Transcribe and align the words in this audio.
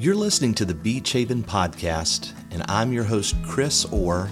You're 0.00 0.14
listening 0.14 0.54
to 0.54 0.64
the 0.64 0.74
Beech 0.74 1.10
Haven 1.10 1.42
podcast, 1.42 2.32
and 2.52 2.62
I'm 2.68 2.92
your 2.92 3.02
host, 3.02 3.34
Chris 3.44 3.84
Orr, 3.86 4.28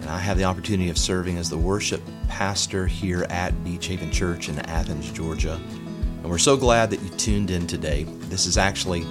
and 0.00 0.08
I 0.08 0.18
have 0.20 0.38
the 0.38 0.44
opportunity 0.44 0.88
of 0.88 0.96
serving 0.96 1.36
as 1.36 1.50
the 1.50 1.58
worship 1.58 2.00
pastor 2.28 2.86
here 2.86 3.26
at 3.28 3.64
Beech 3.64 3.86
Haven 3.86 4.12
Church 4.12 4.48
in 4.48 4.60
Athens, 4.60 5.10
Georgia. 5.10 5.54
And 5.64 6.30
we're 6.30 6.38
so 6.38 6.56
glad 6.56 6.90
that 6.90 7.02
you 7.02 7.08
tuned 7.08 7.50
in 7.50 7.66
today. 7.66 8.04
This 8.04 8.46
is 8.46 8.56
actually 8.56 9.04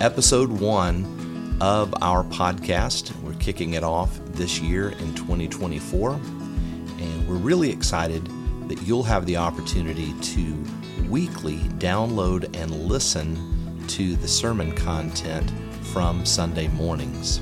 episode 0.00 0.50
one 0.50 1.56
of 1.60 1.94
our 2.02 2.24
podcast. 2.24 3.16
We're 3.22 3.34
kicking 3.34 3.74
it 3.74 3.84
off 3.84 4.18
this 4.32 4.58
year 4.58 4.88
in 4.88 5.14
2024, 5.14 6.14
and 6.14 7.28
we're 7.28 7.36
really 7.36 7.70
excited 7.70 8.28
that 8.68 8.82
you'll 8.82 9.04
have 9.04 9.24
the 9.24 9.36
opportunity 9.36 10.14
to 10.20 10.64
weekly 11.08 11.58
download 11.78 12.44
and 12.60 12.72
listen 12.88 13.53
to 13.88 14.16
the 14.16 14.28
sermon 14.28 14.72
content 14.72 15.50
from 15.82 16.24
Sunday 16.26 16.68
mornings. 16.68 17.40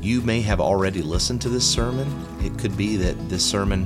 You 0.00 0.20
may 0.22 0.40
have 0.42 0.60
already 0.60 1.02
listened 1.02 1.40
to 1.42 1.48
this 1.48 1.66
sermon. 1.66 2.08
It 2.40 2.58
could 2.58 2.76
be 2.76 2.96
that 2.96 3.28
this 3.28 3.44
sermon 3.44 3.84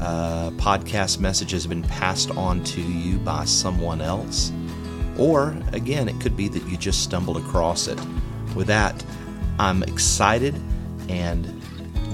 uh, 0.00 0.50
podcast 0.56 1.20
message 1.20 1.52
has 1.52 1.66
been 1.66 1.82
passed 1.82 2.30
on 2.32 2.62
to 2.64 2.80
you 2.80 3.18
by 3.18 3.44
someone 3.44 4.00
else. 4.00 4.52
Or, 5.18 5.56
again, 5.72 6.08
it 6.08 6.20
could 6.20 6.36
be 6.36 6.48
that 6.48 6.66
you 6.68 6.76
just 6.76 7.02
stumbled 7.02 7.36
across 7.36 7.88
it. 7.88 8.00
With 8.54 8.66
that, 8.66 9.04
I'm 9.58 9.82
excited, 9.84 10.54
and 11.08 11.62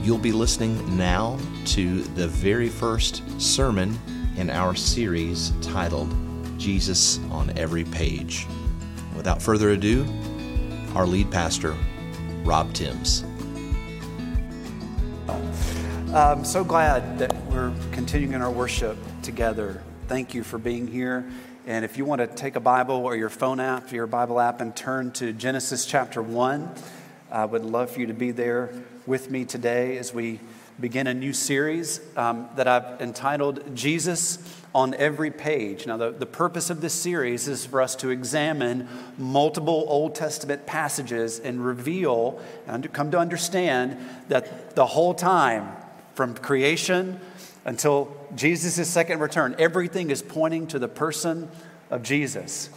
you'll 0.03 0.19
be 0.19 0.33
listening 0.33 0.97
now 0.97 1.39
to 1.67 2.03
the 2.03 2.29
very 2.29 2.69
first 2.69 3.23
sermon 3.41 3.99
in 4.37 4.51
our 4.51 4.75
series 4.75 5.53
titled 5.61 6.15
Jesus 6.59 7.19
on 7.31 7.57
Every 7.59 7.85
Page. 7.85 8.47
Without 9.17 9.43
further 9.43 9.71
ado, 9.71 10.07
our 10.95 11.07
lead 11.07 11.31
pastor, 11.31 11.77
Rob 12.45 12.73
Tims. 12.73 13.25
I'm 16.15 16.45
so 16.45 16.65
glad 16.65 17.19
that 17.19 17.35
we're 17.47 17.73
continuing 17.93 18.43
our 18.43 18.51
worship 18.51 18.97
together. 19.23 19.83
Thank 20.09 20.35
you 20.35 20.43
for 20.43 20.59
being 20.59 20.87
here. 20.87 21.25
And 21.67 21.85
if 21.85 21.97
you 21.97 22.05
want 22.05 22.21
to 22.21 22.27
take 22.27 22.57
a 22.57 22.61
Bible 22.61 22.97
or 22.97 23.15
your 23.15 23.29
phone 23.29 23.61
app, 23.61 23.93
your 23.93 24.09
Bible 24.09 24.41
app, 24.41 24.61
and 24.61 24.75
turn 24.75 25.13
to 25.13 25.33
Genesis 25.33 25.87
chapter 25.87 26.21
1, 26.21 26.69
I 27.31 27.45
would 27.45 27.65
love 27.65 27.93
for 27.93 28.01
you 28.01 28.07
to 28.07 28.15
be 28.15 28.33
there 28.33 28.71
with 29.07 29.31
me 29.31 29.45
today 29.45 29.99
as 29.99 30.13
we 30.13 30.41
begin 30.81 31.07
a 31.07 31.15
new 31.15 31.33
series 31.33 32.01
um, 32.17 32.49
that 32.57 32.67
I've 32.67 33.01
entitled 33.01 33.77
Jesus 33.77 34.39
on 34.75 34.95
every 34.95 35.31
page. 35.31 35.87
Now, 35.87 35.97
the, 35.97 36.11
the 36.11 36.27
purpose 36.27 36.71
of 36.71 36.81
this 36.81 36.95
series 36.95 37.49
is 37.49 37.67
for 37.67 37.83
us 37.83 37.97
to 37.97 38.11
examine 38.11 38.89
multiple 39.19 39.85
Old 39.89 40.15
Testament 40.15 40.65
passages 40.65 41.41
and 41.41 41.65
reveal 41.65 42.41
and 42.67 42.91
come 42.93 43.11
to 43.11 43.19
understand 43.19 43.99
that 44.29 44.75
the 44.77 44.87
whole 44.87 45.13
time, 45.13 45.69
from 46.15 46.35
creation 46.35 47.21
until 47.65 48.15
Jesus' 48.35 48.89
second 48.89 49.21
return, 49.21 49.55
everything 49.59 50.11
is 50.11 50.23
pointing 50.23 50.67
to 50.69 50.79
the 50.79 50.89
person 50.89 51.49
of 51.91 52.03
Jesus. 52.03 52.71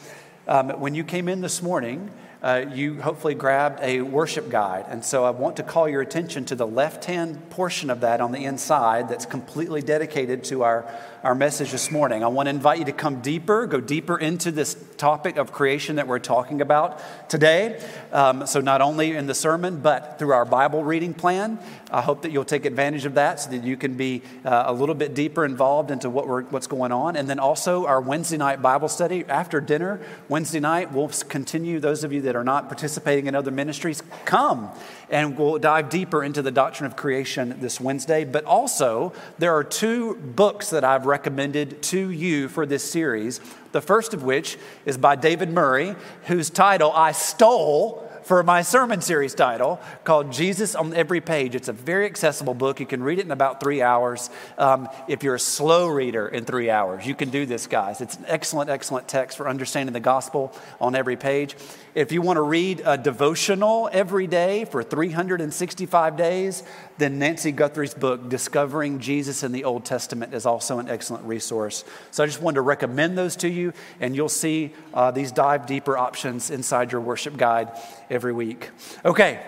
Um, 0.48 0.70
when 0.80 0.96
you 0.96 1.04
came 1.04 1.30
in 1.30 1.42
this 1.42 1.62
morning, 1.62 2.12
uh, 2.44 2.66
you 2.74 3.02
hopefully 3.02 3.34
grabbed 3.34 3.80
a 3.82 4.02
worship 4.02 4.50
guide. 4.50 4.86
And 4.90 5.04
so 5.04 5.24
I 5.24 5.30
want 5.30 5.56
to 5.58 5.64
call 5.64 5.88
your 5.88 6.02
attention 6.02 6.44
to 6.46 6.56
the 6.56 6.68
left 6.68 7.06
hand 7.06 7.50
portion 7.50 7.90
of 7.90 8.02
that 8.02 8.20
on 8.20 8.34
the 8.34 8.44
inside 8.44 9.08
that's 9.08 9.26
completely 9.26 9.82
dedicated 9.82 10.44
to 10.46 10.64
our, 10.64 10.86
our 11.24 11.34
message 11.34 11.72
this 11.72 11.90
morning. 11.90 12.22
I 12.22 12.28
want 12.28 12.48
to 12.48 12.50
invite 12.50 12.80
you 12.80 12.86
to 12.86 12.92
come 12.92 13.22
deeper, 13.22 13.66
go 13.66 13.80
deeper 13.80 14.18
into 14.18 14.52
this 14.52 14.76
topic 14.98 15.38
of 15.38 15.54
creation 15.54 15.96
that 15.96 16.06
we're 16.06 16.20
talking 16.20 16.60
about 16.60 17.00
today. 17.30 17.82
Um, 18.12 18.46
so, 18.46 18.60
not 18.60 18.82
only 18.82 19.16
in 19.16 19.26
the 19.26 19.34
sermon, 19.34 19.80
but 19.80 20.20
through 20.20 20.34
our 20.34 20.44
Bible 20.44 20.84
reading 20.84 21.14
plan. 21.14 21.60
I 21.92 22.02
hope 22.02 22.24
that 22.24 22.32
you'll 22.32 22.44
take 22.44 22.66
advantage 22.66 23.06
of 23.06 23.14
that 23.14 23.40
so 23.40 23.52
that 23.52 23.64
you 23.64 23.78
can 23.78 23.96
be 23.96 24.22
uh, 24.44 24.64
a 24.66 24.74
little 24.74 24.96
bit 24.96 25.14
deeper 25.14 25.46
involved 25.46 25.92
into 25.92 26.10
what 26.10 26.28
we're, 26.28 26.44
what's 26.44 26.68
going 26.68 26.92
on. 26.92 27.16
And 27.16 27.30
then 27.30 27.40
also 27.40 27.86
our 27.86 28.02
Wednesday 28.02 28.38
night 28.38 28.62
Bible 28.62 28.90
study 28.90 29.24
after 29.30 29.62
dinner. 29.62 30.02
Wednesday 30.28 30.60
night, 30.60 30.92
we'll 30.92 31.10
continue. 31.30 31.80
Those 31.80 32.04
of 32.04 32.12
you 32.12 32.22
that 32.24 32.36
are 32.36 32.44
not 32.44 32.68
participating 32.68 33.28
in 33.28 33.36
other 33.36 33.52
ministries, 33.52 34.04
come 34.26 34.72
and 35.14 35.38
we'll 35.38 35.60
dive 35.60 35.90
deeper 35.90 36.24
into 36.24 36.42
the 36.42 36.50
doctrine 36.50 36.88
of 36.88 36.96
creation 36.96 37.56
this 37.60 37.80
Wednesday. 37.80 38.26
But 38.26 38.46
also, 38.46 39.14
there 39.38 39.56
are 39.56 39.64
two 39.64 40.16
books 40.16 40.72
that 40.72 40.84
I've 40.84 41.06
recommended 41.14 41.80
to 41.84 42.10
you 42.10 42.50
for 42.50 42.66
this 42.66 42.84
series. 42.84 43.40
The 43.72 43.82
first 43.82 44.16
of 44.16 44.24
which 44.24 44.58
is 44.84 44.98
by 44.98 45.16
David 45.16 45.52
Murray, 45.52 45.96
whose 46.24 46.50
title 46.50 46.92
I 46.92 47.12
stole 47.12 48.10
for 48.24 48.42
my 48.42 48.64
sermon 48.64 49.00
series 49.00 49.36
title 49.36 49.80
called 50.06 50.32
Jesus 50.32 50.74
on 50.74 50.92
Every 50.96 51.22
Page. 51.22 51.54
It's 51.54 51.68
a 51.68 51.74
very 51.74 52.08
accessible 52.08 52.56
book. 52.56 52.80
You 52.80 52.88
can 52.88 53.04
read 53.04 53.20
it 53.20 53.26
in 53.26 53.32
about 53.32 53.60
three 53.60 53.84
hours. 53.84 54.32
Um, 54.58 54.90
if 55.08 55.22
you're 55.22 55.36
a 55.36 55.40
slow 55.40 55.88
reader 55.88 56.28
in 56.28 56.46
three 56.46 56.72
hours, 56.72 57.06
you 57.06 57.14
can 57.14 57.30
do 57.30 57.46
this, 57.46 57.68
guys. 57.68 58.02
It's 58.02 58.16
an 58.16 58.26
excellent, 58.28 58.72
excellent 58.72 59.08
text 59.08 59.38
for 59.38 59.48
understanding 59.48 59.94
the 59.94 60.00
gospel 60.00 60.52
on 60.82 60.96
every 60.96 61.18
page. 61.18 61.56
If 61.96 62.12
you 62.12 62.24
want 62.24 62.38
to 62.38 62.42
read 62.42 62.82
a 62.86 62.98
devotional 62.98 63.88
every 63.92 64.26
day 64.26 64.66
for 64.66 64.82
365 64.82 66.18
days, 66.18 66.64
then 66.98 67.20
Nancy 67.20 67.52
Guthrie's 67.52 67.94
book, 67.94 68.30
Discovering 68.30 68.98
Jesus 68.98 69.44
in 69.44 69.52
the 69.52 69.64
Old 69.64 69.86
Testament, 69.86 70.34
is 70.34 70.48
also 70.48 70.80
an 70.80 70.90
excellent 70.90 71.24
resource. 71.26 71.86
So 72.10 72.24
I 72.24 72.26
just 72.26 72.42
wanted 72.42 72.56
to 72.56 72.62
recommend 72.62 73.16
those 73.16 73.36
to 73.38 73.48
you, 73.48 73.74
and 74.00 74.16
you'll 74.16 74.28
see 74.28 74.74
uh, 74.92 75.12
these 75.12 75.32
dive 75.32 75.68
deeper 75.68 75.96
options 75.96 76.50
inside 76.50 76.92
your 76.92 77.02
worship 77.02 77.38
guide 77.38 77.72
every 78.10 78.34
week. 78.34 78.72
Okay, 79.06 79.40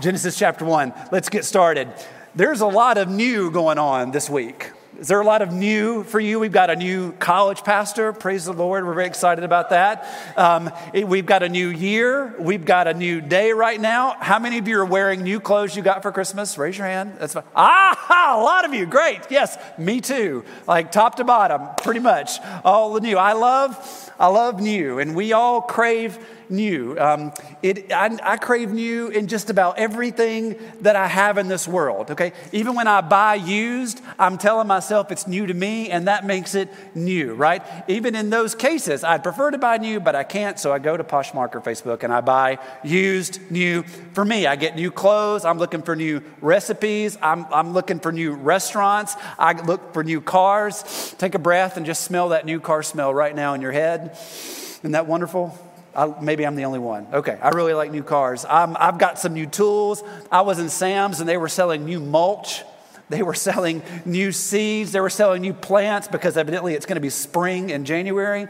Genesis 0.00 0.36
chapter 0.36 0.64
1. 0.64 0.92
Let's 1.12 1.28
get 1.28 1.44
started. 1.44 1.92
There's 2.34 2.60
a 2.60 2.66
lot 2.66 2.98
of 2.98 3.08
new 3.08 3.52
going 3.52 3.78
on 3.78 4.10
this 4.10 4.28
week. 4.28 4.72
Is 4.98 5.08
there 5.08 5.20
a 5.20 5.24
lot 5.24 5.42
of 5.42 5.52
new 5.52 6.04
for 6.04 6.20
you? 6.20 6.38
We've 6.38 6.52
got 6.52 6.70
a 6.70 6.76
new 6.76 7.12
college 7.12 7.64
pastor. 7.64 8.12
Praise 8.12 8.44
the 8.44 8.52
Lord. 8.52 8.86
We're 8.86 8.94
very 8.94 9.08
excited 9.08 9.42
about 9.42 9.70
that. 9.70 10.06
Um, 10.36 10.70
we've 10.92 11.26
got 11.26 11.42
a 11.42 11.48
new 11.48 11.68
year. 11.68 12.32
We've 12.38 12.64
got 12.64 12.86
a 12.86 12.94
new 12.94 13.20
day 13.20 13.50
right 13.50 13.80
now. 13.80 14.16
How 14.20 14.38
many 14.38 14.58
of 14.58 14.68
you 14.68 14.78
are 14.78 14.84
wearing 14.84 15.22
new 15.24 15.40
clothes 15.40 15.74
you 15.74 15.82
got 15.82 16.02
for 16.02 16.12
Christmas? 16.12 16.56
Raise 16.56 16.78
your 16.78 16.86
hand. 16.86 17.16
That's 17.18 17.34
fine. 17.34 17.42
Ah, 17.56 18.36
a 18.38 18.42
lot 18.42 18.64
of 18.64 18.72
you. 18.72 18.86
Great. 18.86 19.20
Yes, 19.30 19.58
me 19.76 20.00
too. 20.00 20.44
Like 20.68 20.92
top 20.92 21.16
to 21.16 21.24
bottom, 21.24 21.70
pretty 21.82 22.00
much 22.00 22.38
all 22.64 22.92
the 22.92 23.00
new. 23.00 23.18
I 23.18 23.32
love, 23.32 24.12
I 24.18 24.28
love 24.28 24.60
new, 24.60 25.00
and 25.00 25.16
we 25.16 25.32
all 25.32 25.60
crave 25.60 26.24
new. 26.54 26.98
Um, 26.98 27.32
it, 27.62 27.92
I, 27.92 28.16
I, 28.22 28.36
crave 28.36 28.70
new 28.70 29.08
in 29.08 29.26
just 29.26 29.50
about 29.50 29.78
everything 29.78 30.58
that 30.80 30.96
I 30.96 31.06
have 31.06 31.38
in 31.38 31.48
this 31.48 31.66
world, 31.66 32.10
okay? 32.10 32.32
Even 32.52 32.74
when 32.74 32.86
I 32.86 33.00
buy 33.00 33.34
used, 33.34 34.00
I'm 34.18 34.38
telling 34.38 34.66
myself 34.66 35.10
it's 35.10 35.26
new 35.26 35.46
to 35.46 35.54
me, 35.54 35.90
and 35.90 36.08
that 36.08 36.24
makes 36.24 36.54
it 36.54 36.68
new, 36.94 37.34
right? 37.34 37.62
Even 37.88 38.14
in 38.14 38.30
those 38.30 38.54
cases, 38.54 39.04
I'd 39.04 39.22
prefer 39.22 39.50
to 39.50 39.58
buy 39.58 39.76
new, 39.78 40.00
but 40.00 40.14
I 40.14 40.24
can't, 40.24 40.58
so 40.58 40.72
I 40.72 40.78
go 40.78 40.96
to 40.96 41.04
Poshmark 41.04 41.54
or 41.54 41.60
Facebook 41.60 42.02
and 42.02 42.12
I 42.12 42.20
buy 42.20 42.58
used, 42.82 43.50
new 43.50 43.82
for 44.12 44.24
me. 44.24 44.46
I 44.46 44.56
get 44.56 44.76
new 44.76 44.90
clothes, 44.90 45.44
I'm 45.44 45.58
looking 45.58 45.82
for 45.82 45.96
new 45.96 46.22
recipes, 46.40 47.18
I'm, 47.20 47.46
I'm 47.52 47.72
looking 47.72 48.00
for 48.00 48.12
new 48.12 48.32
restaurants, 48.32 49.16
I 49.38 49.52
look 49.52 49.92
for 49.92 50.04
new 50.04 50.20
cars. 50.20 51.14
Take 51.18 51.34
a 51.34 51.38
breath 51.38 51.76
and 51.76 51.86
just 51.86 52.02
smell 52.02 52.30
that 52.30 52.46
new 52.46 52.60
car 52.60 52.82
smell 52.82 53.12
right 53.12 53.34
now 53.34 53.54
in 53.54 53.60
your 53.60 53.72
head. 53.72 54.12
Isn't 54.12 54.92
that 54.92 55.06
wonderful? 55.06 55.58
I, 55.96 56.14
maybe 56.20 56.46
I'm 56.46 56.56
the 56.56 56.64
only 56.64 56.78
one. 56.78 57.06
Okay, 57.12 57.38
I 57.40 57.50
really 57.50 57.74
like 57.74 57.90
new 57.90 58.02
cars. 58.02 58.44
i 58.44 58.66
have 58.84 58.98
got 58.98 59.18
some 59.18 59.34
new 59.34 59.46
tools. 59.46 60.02
I 60.30 60.42
was 60.42 60.58
in 60.58 60.68
Sam's 60.68 61.20
and 61.20 61.28
they 61.28 61.36
were 61.36 61.48
selling 61.48 61.84
new 61.84 62.00
mulch. 62.00 62.62
They 63.10 63.22
were 63.22 63.34
selling 63.34 63.82
new 64.04 64.32
seeds. 64.32 64.92
They 64.92 65.00
were 65.00 65.10
selling 65.10 65.42
new 65.42 65.52
plants 65.52 66.08
because 66.08 66.36
evidently 66.36 66.74
it's 66.74 66.86
going 66.86 66.96
to 66.96 67.02
be 67.02 67.10
spring 67.10 67.70
in 67.70 67.84
January. 67.84 68.46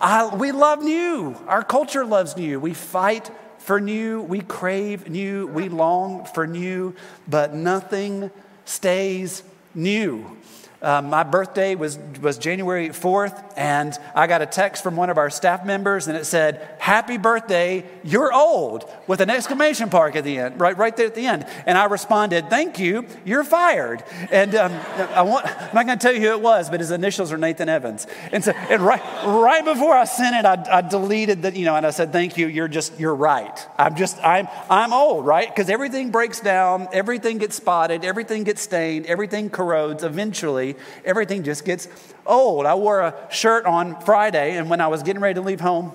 I, 0.00 0.34
we 0.34 0.52
love 0.52 0.82
new. 0.82 1.36
Our 1.46 1.62
culture 1.62 2.04
loves 2.04 2.36
new. 2.36 2.58
We 2.58 2.74
fight 2.74 3.30
for 3.58 3.80
new. 3.80 4.22
We 4.22 4.40
crave 4.40 5.08
new. 5.08 5.46
We 5.46 5.68
long 5.68 6.24
for 6.24 6.46
new, 6.46 6.94
but 7.28 7.54
nothing 7.54 8.30
stays 8.64 9.42
new. 9.74 10.36
Uh, 10.80 11.02
my 11.02 11.24
birthday 11.24 11.74
was, 11.74 11.98
was 12.22 12.38
January 12.38 12.90
4th, 12.90 13.52
and 13.56 13.98
I 14.14 14.28
got 14.28 14.42
a 14.42 14.46
text 14.46 14.84
from 14.84 14.94
one 14.94 15.10
of 15.10 15.18
our 15.18 15.28
staff 15.28 15.66
members, 15.66 16.06
and 16.06 16.16
it 16.16 16.24
said, 16.24 16.76
Happy 16.78 17.18
birthday, 17.18 17.84
you're 18.04 18.32
old, 18.32 18.88
with 19.08 19.20
an 19.20 19.28
exclamation 19.28 19.90
mark 19.92 20.14
at 20.14 20.22
the 20.22 20.38
end, 20.38 20.60
right, 20.60 20.78
right 20.78 20.96
there 20.96 21.06
at 21.06 21.16
the 21.16 21.26
end. 21.26 21.46
And 21.66 21.76
I 21.76 21.86
responded, 21.86 22.48
Thank 22.48 22.78
you, 22.78 23.06
you're 23.24 23.42
fired. 23.42 24.04
And 24.30 24.54
um, 24.54 24.72
I 25.14 25.22
want, 25.22 25.46
I'm 25.46 25.74
not 25.74 25.86
going 25.86 25.98
to 25.98 26.02
tell 26.02 26.14
you 26.14 26.20
who 26.20 26.30
it 26.30 26.40
was, 26.40 26.70
but 26.70 26.78
his 26.78 26.92
initials 26.92 27.32
are 27.32 27.38
Nathan 27.38 27.68
Evans. 27.68 28.06
And 28.30 28.44
so, 28.44 28.52
and 28.52 28.80
right, 28.80 29.02
right 29.24 29.64
before 29.64 29.96
I 29.96 30.04
sent 30.04 30.36
it, 30.36 30.44
I, 30.46 30.78
I 30.78 30.80
deleted 30.82 31.42
the, 31.42 31.58
you 31.58 31.64
know, 31.64 31.74
and 31.74 31.84
I 31.84 31.90
said, 31.90 32.12
Thank 32.12 32.36
you, 32.36 32.46
you're 32.46 32.68
just, 32.68 33.00
you're 33.00 33.16
right. 33.16 33.66
I'm 33.78 33.96
just, 33.96 34.16
I'm, 34.24 34.46
I'm 34.70 34.92
old, 34.92 35.26
right? 35.26 35.48
Because 35.48 35.70
everything 35.70 36.12
breaks 36.12 36.38
down, 36.38 36.86
everything 36.92 37.38
gets 37.38 37.56
spotted, 37.56 38.04
everything 38.04 38.44
gets 38.44 38.62
stained, 38.62 39.06
everything 39.06 39.50
corrodes 39.50 40.04
eventually 40.04 40.67
everything 41.04 41.42
just 41.44 41.64
gets 41.64 41.88
old. 42.26 42.66
I 42.66 42.74
wore 42.74 43.00
a 43.00 43.14
shirt 43.30 43.64
on 43.66 44.00
Friday, 44.02 44.56
and 44.56 44.68
when 44.70 44.80
I 44.80 44.88
was 44.88 45.02
getting 45.02 45.22
ready 45.22 45.34
to 45.34 45.40
leave 45.42 45.60
home, 45.60 45.92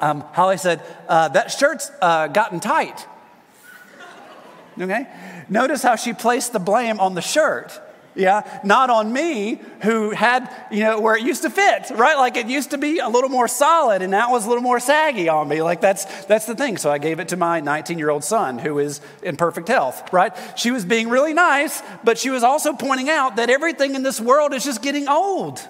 Um, 0.00 0.20
Holly 0.32 0.58
said, 0.58 0.82
uh, 1.08 1.28
That 1.28 1.50
shirt's 1.50 1.90
uh, 2.02 2.26
gotten 2.28 2.60
tight. 2.60 3.06
Okay? 4.80 5.06
Notice 5.48 5.82
how 5.82 5.96
she 5.96 6.12
placed 6.12 6.52
the 6.52 6.58
blame 6.58 7.00
on 7.00 7.14
the 7.14 7.22
shirt 7.22 7.80
yeah, 8.16 8.60
not 8.64 8.90
on 8.90 9.12
me 9.12 9.60
who 9.82 10.10
had, 10.10 10.50
you 10.70 10.80
know, 10.80 11.00
where 11.00 11.16
it 11.16 11.22
used 11.22 11.42
to 11.42 11.50
fit, 11.50 11.90
right? 11.90 12.16
Like 12.16 12.36
it 12.36 12.46
used 12.46 12.70
to 12.70 12.78
be 12.78 12.98
a 12.98 13.08
little 13.08 13.28
more 13.28 13.46
solid 13.46 14.02
and 14.02 14.12
that 14.12 14.30
was 14.30 14.46
a 14.46 14.48
little 14.48 14.62
more 14.62 14.80
saggy 14.80 15.28
on 15.28 15.48
me. 15.48 15.62
Like 15.62 15.80
that's 15.80 16.04
that's 16.24 16.46
the 16.46 16.54
thing. 16.54 16.78
So 16.78 16.90
I 16.90 16.98
gave 16.98 17.20
it 17.20 17.28
to 17.28 17.36
my 17.36 17.60
19-year-old 17.60 18.24
son 18.24 18.58
who 18.58 18.78
is 18.78 19.00
in 19.22 19.36
perfect 19.36 19.68
health, 19.68 20.12
right? 20.12 20.32
She 20.56 20.70
was 20.70 20.84
being 20.84 21.08
really 21.08 21.34
nice, 21.34 21.82
but 22.02 22.18
she 22.18 22.30
was 22.30 22.42
also 22.42 22.72
pointing 22.72 23.10
out 23.10 23.36
that 23.36 23.50
everything 23.50 23.94
in 23.94 24.02
this 24.02 24.20
world 24.20 24.54
is 24.54 24.64
just 24.64 24.82
getting 24.82 25.08
old. 25.08 25.60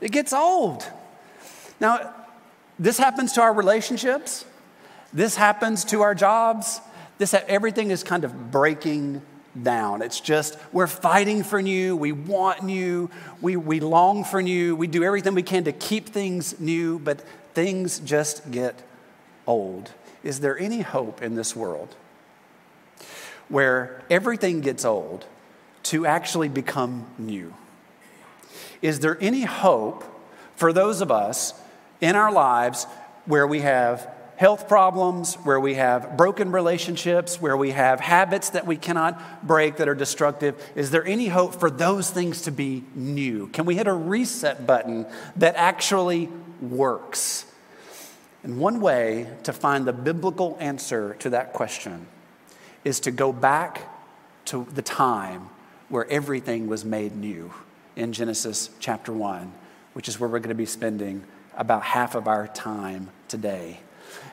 It 0.00 0.12
gets 0.12 0.32
old. 0.32 0.88
Now, 1.80 2.14
this 2.78 2.98
happens 2.98 3.32
to 3.32 3.42
our 3.42 3.52
relationships. 3.52 4.44
This 5.12 5.34
happens 5.34 5.84
to 5.86 6.02
our 6.02 6.14
jobs. 6.14 6.80
This 7.18 7.34
everything 7.34 7.90
is 7.90 8.04
kind 8.04 8.24
of 8.24 8.52
breaking 8.52 9.22
down. 9.62 10.02
It's 10.02 10.20
just, 10.20 10.58
we're 10.72 10.86
fighting 10.86 11.42
for 11.42 11.60
new, 11.62 11.96
we 11.96 12.12
want 12.12 12.62
new, 12.62 13.10
we, 13.40 13.56
we 13.56 13.80
long 13.80 14.24
for 14.24 14.42
new, 14.42 14.76
we 14.76 14.86
do 14.86 15.04
everything 15.04 15.34
we 15.34 15.42
can 15.42 15.64
to 15.64 15.72
keep 15.72 16.08
things 16.08 16.58
new, 16.60 16.98
but 16.98 17.20
things 17.54 18.00
just 18.00 18.50
get 18.50 18.82
old. 19.46 19.90
Is 20.22 20.40
there 20.40 20.58
any 20.58 20.80
hope 20.80 21.22
in 21.22 21.34
this 21.34 21.54
world 21.54 21.94
where 23.48 24.02
everything 24.10 24.60
gets 24.60 24.84
old 24.84 25.26
to 25.84 26.06
actually 26.06 26.48
become 26.48 27.06
new? 27.18 27.54
Is 28.82 29.00
there 29.00 29.16
any 29.20 29.42
hope 29.42 30.04
for 30.54 30.72
those 30.72 31.00
of 31.00 31.10
us 31.10 31.54
in 32.00 32.14
our 32.14 32.32
lives 32.32 32.84
where 33.26 33.46
we 33.46 33.60
have 33.60 34.12
health 34.38 34.68
problems, 34.68 35.34
where 35.42 35.58
we 35.58 35.74
have 35.74 36.16
broken 36.16 36.52
relationships, 36.52 37.42
where 37.42 37.56
we 37.56 37.72
have 37.72 37.98
habits 37.98 38.50
that 38.50 38.64
we 38.64 38.76
cannot 38.76 39.44
break 39.44 39.78
that 39.78 39.88
are 39.88 39.96
destructive, 39.96 40.54
is 40.76 40.92
there 40.92 41.04
any 41.04 41.26
hope 41.26 41.56
for 41.58 41.68
those 41.68 42.08
things 42.08 42.42
to 42.42 42.52
be 42.52 42.84
new? 42.94 43.48
Can 43.48 43.66
we 43.66 43.74
hit 43.74 43.88
a 43.88 43.92
reset 43.92 44.64
button 44.64 45.06
that 45.34 45.56
actually 45.56 46.28
works? 46.60 47.46
And 48.44 48.60
one 48.60 48.80
way 48.80 49.26
to 49.42 49.52
find 49.52 49.84
the 49.84 49.92
biblical 49.92 50.56
answer 50.60 51.14
to 51.18 51.30
that 51.30 51.52
question 51.52 52.06
is 52.84 53.00
to 53.00 53.10
go 53.10 53.32
back 53.32 53.92
to 54.44 54.68
the 54.72 54.82
time 54.82 55.48
where 55.88 56.08
everything 56.08 56.68
was 56.68 56.84
made 56.84 57.16
new 57.16 57.52
in 57.96 58.12
Genesis 58.12 58.70
chapter 58.78 59.12
1, 59.12 59.52
which 59.94 60.08
is 60.08 60.20
where 60.20 60.30
we're 60.30 60.38
going 60.38 60.50
to 60.50 60.54
be 60.54 60.64
spending 60.64 61.24
about 61.56 61.82
half 61.82 62.14
of 62.14 62.28
our 62.28 62.46
time 62.46 63.10
today. 63.26 63.80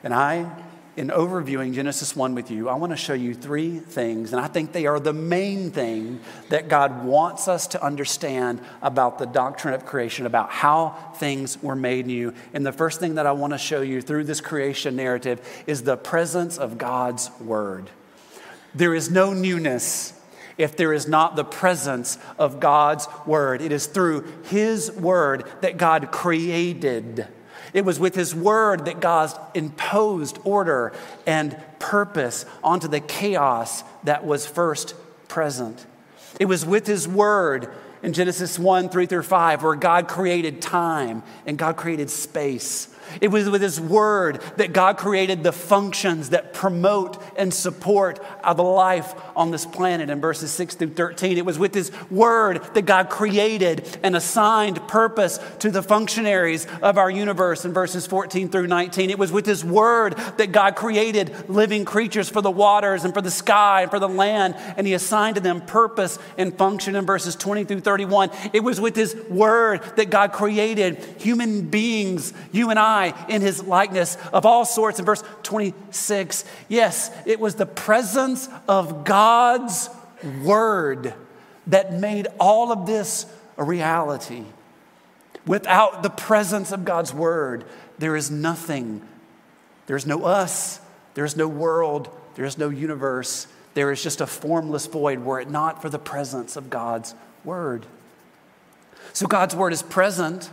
And 0.04 0.14
I, 0.14 0.50
in 0.98 1.10
overviewing 1.10 1.74
Genesis 1.74 2.16
1 2.16 2.36
with 2.36 2.50
you, 2.50 2.70
I 2.70 2.76
want 2.76 2.92
to 2.92 2.98
show 2.98 3.14
you 3.14 3.34
three 3.34 3.80
things, 3.80 4.32
and 4.32 4.40
I 4.40 4.48
think 4.48 4.72
they 4.72 4.86
are 4.86 5.00
the 5.00 5.14
main 5.14 5.72
thing 5.72 6.22
that 6.50 6.70
God 6.70 7.04
wants 7.04 7.48
us 7.48 7.68
to 7.68 7.84
understand 7.84 8.62
about 8.82 9.20
the 9.20 9.26
doctrine 9.26 9.74
of 9.74 9.86
creation, 9.86 10.26
about 10.26 10.52
how 10.52 10.90
things 11.18 11.62
were 11.62 11.76
made 11.76 12.06
new. 12.06 12.34
And 12.54 12.66
the 12.66 12.72
first 12.72 13.00
thing 13.00 13.16
that 13.16 13.28
I 13.28 13.34
want 13.34 13.52
to 13.52 13.58
show 13.58 13.82
you 13.82 14.02
through 14.02 14.24
this 14.24 14.40
creation 14.40 14.96
narrative 14.96 15.42
is 15.68 15.84
the 15.84 15.98
presence 15.98 16.58
of 16.58 16.78
God's 16.78 17.30
Word. 17.42 17.90
There 18.74 18.96
is 18.96 19.12
no 19.12 19.34
newness 19.34 20.14
if 20.58 20.78
there 20.78 20.94
is 20.94 21.08
not 21.08 21.36
the 21.36 21.44
presence 21.44 22.18
of 22.38 22.62
God's 22.62 23.08
Word. 23.26 23.62
It 23.62 23.74
is 23.74 23.88
through 23.88 24.26
His 24.46 24.92
Word 24.92 25.44
that 25.60 25.78
God 25.78 26.12
created 26.12 27.28
it 27.74 27.86
was 27.86 28.00
with 28.00 28.16
His 28.16 28.34
Word 28.34 28.86
that 28.86 29.00
God 29.00 29.38
imposed 29.54 30.40
order 30.44 30.94
and 31.26 31.58
purpose 31.80 32.46
onto 32.64 32.88
the 32.88 33.00
chaos 33.00 33.84
that 34.04 34.26
was 34.26 34.46
first 34.46 34.96
present. 35.28 35.86
It 36.40 36.46
was 36.46 36.66
with 36.66 36.88
His 36.88 37.08
Word 37.08 37.70
in 38.04 38.14
Genesis 38.14 38.60
1 38.60 38.90
3 38.90 39.06
through 39.06 39.24
5 39.24 39.64
where 39.64 39.76
God 39.76 40.08
created 40.08 40.62
time 40.62 41.24
and 41.46 41.58
God 41.58 41.76
created 41.76 42.10
space. 42.10 42.95
It 43.22 43.30
was 43.30 43.50
with 43.50 43.62
His 43.62 43.80
Word 43.80 44.42
that 44.58 44.74
God 44.74 44.98
created 44.98 45.44
the 45.44 45.52
functions 45.52 46.30
that 46.30 46.54
promote 46.54 47.22
and 47.38 47.54
support 47.54 48.20
the 48.44 48.64
life 48.64 49.14
on 49.36 49.52
this 49.52 49.66
planet 49.66 50.10
in 50.10 50.22
verses 50.22 50.52
6 50.52 50.76
through 50.76 50.94
13. 50.94 51.38
It 51.38 51.46
was 51.46 51.60
with 51.60 51.74
His 51.74 51.92
Word 52.10 52.64
that 52.74 52.86
God 52.86 53.10
created 53.10 53.98
and 54.04 54.16
assigned 54.16 54.88
purpose 54.88 55.40
to 55.60 55.72
the 55.72 55.84
functionaries 55.84 56.68
of 56.82 56.98
our 56.98 57.10
universe 57.10 57.66
in 57.66 57.74
verses 57.74 58.08
14 58.08 58.50
through 58.50 58.68
19. 58.68 59.10
It 59.10 59.20
was 59.20 59.32
with 59.32 59.46
His 59.46 59.64
Word 59.64 60.16
that 60.38 60.52
God 60.52 60.76
created 60.76 61.50
living 61.50 61.86
creatures 61.86 62.30
for 62.30 62.42
the 62.42 62.52
waters 62.52 63.04
and 63.04 63.14
for 63.14 63.22
the 63.22 63.32
sky 63.32 63.84
and 63.84 63.92
for 63.92 64.00
the 64.00 64.10
land, 64.10 64.56
and 64.78 64.88
He 64.88 64.94
assigned 64.94 65.36
to 65.36 65.42
them 65.42 65.62
purpose 65.62 66.18
and 66.38 66.58
function 66.58 66.96
in 66.96 67.06
verses 67.06 67.36
20 67.36 67.66
through 67.66 67.82
31. 67.82 68.32
It 68.54 68.64
was 68.64 68.80
with 68.80 68.96
His 68.96 69.16
Word 69.30 69.82
that 69.96 70.10
God 70.10 70.32
created 70.32 71.04
human 71.20 71.68
beings, 71.68 72.34
you 72.52 72.70
and 72.70 72.80
I 72.80 72.95
in 73.30 73.42
his 73.42 73.64
likeness 73.64 74.18
of 74.34 74.46
all 74.46 74.66
sorts. 74.66 75.00
In 75.00 75.06
verse 75.06 75.24
26, 75.44 76.46
yes, 76.68 77.12
it 77.26 77.40
was 77.40 77.56
the 77.56 77.66
presence 77.66 78.50
of 78.68 79.04
God's 79.04 79.90
word 80.44 81.14
that 81.68 81.94
made 81.94 82.28
all 82.40 82.72
of 82.72 82.86
this 82.86 83.26
a 83.58 83.64
reality. 83.64 84.44
Without 85.46 86.04
the 86.04 86.10
presence 86.10 86.72
of 86.72 86.86
God's 86.86 87.14
word, 87.14 87.66
there 87.98 88.16
is 88.16 88.32
nothing. 88.32 89.02
There's 89.86 90.06
no 90.06 90.24
us, 90.26 90.80
there's 91.14 91.38
no 91.38 91.48
world, 91.48 92.10
there's 92.36 92.58
no 92.58 92.70
universe. 92.70 93.48
There 93.76 93.92
is 93.92 94.02
just 94.02 94.22
a 94.22 94.28
formless 94.28 94.88
void 94.88 95.20
were 95.20 95.40
it 95.40 95.50
not 95.50 95.82
for 95.82 95.90
the 95.90 96.00
presence 96.00 96.56
of 96.56 96.70
God's 96.70 97.14
word. 97.44 97.86
So 99.14 99.28
God's 99.28 99.56
word 99.56 99.74
is 99.74 99.84
present. 99.84 100.50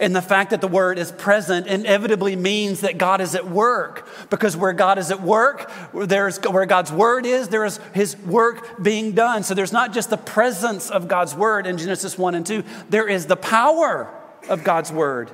And 0.00 0.14
the 0.14 0.22
fact 0.22 0.50
that 0.50 0.60
the 0.60 0.68
word 0.68 0.98
is 0.98 1.12
present 1.12 1.66
inevitably 1.66 2.36
means 2.36 2.80
that 2.80 2.98
God 2.98 3.20
is 3.20 3.34
at 3.34 3.48
work. 3.48 4.08
Because 4.30 4.56
where 4.56 4.72
God 4.72 4.98
is 4.98 5.10
at 5.10 5.22
work, 5.22 5.70
there's, 5.94 6.38
where 6.40 6.66
God's 6.66 6.92
word 6.92 7.26
is, 7.26 7.48
there 7.48 7.64
is 7.64 7.78
his 7.94 8.16
work 8.18 8.82
being 8.82 9.12
done. 9.12 9.42
So 9.42 9.54
there's 9.54 9.72
not 9.72 9.92
just 9.92 10.10
the 10.10 10.16
presence 10.16 10.90
of 10.90 11.08
God's 11.08 11.34
word 11.34 11.66
in 11.66 11.78
Genesis 11.78 12.18
1 12.18 12.34
and 12.34 12.46
2, 12.46 12.64
there 12.90 13.08
is 13.08 13.26
the 13.26 13.36
power 13.36 14.12
of 14.48 14.64
God's 14.64 14.92
word. 14.92 15.30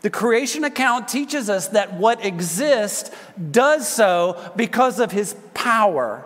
The 0.00 0.10
creation 0.10 0.64
account 0.64 1.08
teaches 1.08 1.50
us 1.50 1.68
that 1.68 1.94
what 1.94 2.24
exists 2.24 3.10
does 3.50 3.88
so 3.88 4.52
because 4.54 5.00
of 5.00 5.10
his 5.10 5.34
power. 5.54 6.24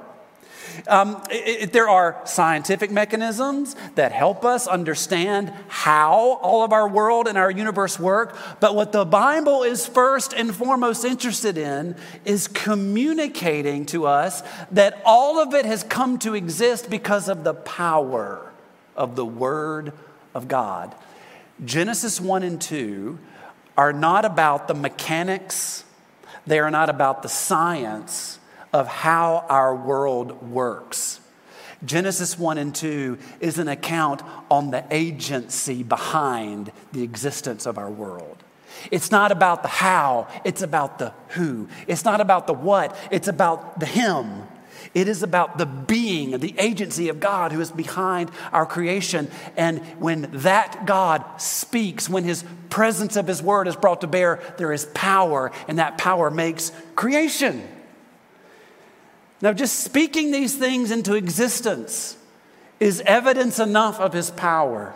Um, 0.88 1.22
it, 1.30 1.62
it, 1.62 1.72
there 1.72 1.88
are 1.88 2.20
scientific 2.24 2.90
mechanisms 2.90 3.76
that 3.94 4.12
help 4.12 4.44
us 4.44 4.66
understand 4.66 5.52
how 5.68 6.38
all 6.42 6.64
of 6.64 6.72
our 6.72 6.88
world 6.88 7.28
and 7.28 7.38
our 7.38 7.50
universe 7.50 7.98
work. 7.98 8.36
But 8.60 8.74
what 8.74 8.92
the 8.92 9.04
Bible 9.04 9.62
is 9.62 9.86
first 9.86 10.32
and 10.32 10.54
foremost 10.54 11.04
interested 11.04 11.58
in 11.58 11.96
is 12.24 12.48
communicating 12.48 13.86
to 13.86 14.06
us 14.06 14.42
that 14.70 15.00
all 15.04 15.40
of 15.40 15.54
it 15.54 15.64
has 15.64 15.82
come 15.82 16.18
to 16.20 16.34
exist 16.34 16.90
because 16.90 17.28
of 17.28 17.44
the 17.44 17.54
power 17.54 18.52
of 18.96 19.16
the 19.16 19.26
Word 19.26 19.92
of 20.34 20.48
God. 20.48 20.94
Genesis 21.64 22.20
1 22.20 22.42
and 22.42 22.60
2 22.60 23.18
are 23.76 23.92
not 23.92 24.24
about 24.24 24.68
the 24.68 24.74
mechanics, 24.74 25.84
they 26.46 26.58
are 26.58 26.70
not 26.70 26.90
about 26.90 27.22
the 27.22 27.28
science 27.28 28.38
of 28.72 28.88
how 28.88 29.44
our 29.48 29.74
world 29.74 30.50
works. 30.50 31.20
Genesis 31.84 32.38
1 32.38 32.58
and 32.58 32.74
2 32.74 33.18
is 33.40 33.58
an 33.58 33.68
account 33.68 34.22
on 34.50 34.70
the 34.70 34.84
agency 34.90 35.82
behind 35.82 36.70
the 36.92 37.02
existence 37.02 37.66
of 37.66 37.76
our 37.76 37.90
world. 37.90 38.36
It's 38.90 39.10
not 39.10 39.32
about 39.32 39.62
the 39.62 39.68
how, 39.68 40.28
it's 40.44 40.62
about 40.62 40.98
the 40.98 41.12
who. 41.28 41.68
It's 41.86 42.04
not 42.04 42.20
about 42.20 42.46
the 42.46 42.54
what, 42.54 42.96
it's 43.10 43.28
about 43.28 43.80
the 43.80 43.86
him. 43.86 44.44
It 44.94 45.08
is 45.08 45.22
about 45.22 45.58
the 45.58 45.66
being, 45.66 46.38
the 46.38 46.54
agency 46.58 47.08
of 47.08 47.20
God 47.20 47.52
who 47.52 47.60
is 47.60 47.70
behind 47.70 48.30
our 48.52 48.66
creation. 48.66 49.30
And 49.56 49.78
when 50.00 50.28
that 50.32 50.86
God 50.86 51.24
speaks, 51.40 52.08
when 52.08 52.24
his 52.24 52.44
presence 52.68 53.16
of 53.16 53.26
his 53.26 53.42
word 53.42 53.68
is 53.68 53.76
brought 53.76 54.00
to 54.02 54.06
bear, 54.06 54.40
there 54.58 54.72
is 54.72 54.86
power, 54.86 55.52
and 55.68 55.78
that 55.78 55.98
power 55.98 56.30
makes 56.30 56.72
creation. 56.96 57.66
Now, 59.42 59.52
just 59.52 59.80
speaking 59.80 60.30
these 60.30 60.54
things 60.54 60.92
into 60.92 61.14
existence 61.14 62.16
is 62.78 63.00
evidence 63.04 63.58
enough 63.58 63.98
of 63.98 64.12
his 64.12 64.30
power. 64.30 64.94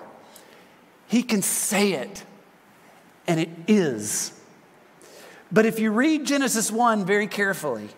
He 1.09 1.25
can 1.25 1.43
say 1.43 1.95
it, 1.95 2.25
and 3.27 3.41
it 3.41 3.51
is. 3.67 4.33
But 5.51 5.67
if 5.67 5.81
you 5.81 5.91
read 5.91 6.27
Genesis 6.27 6.71
1 6.71 7.05
very 7.05 7.27
carefully, 7.27 7.89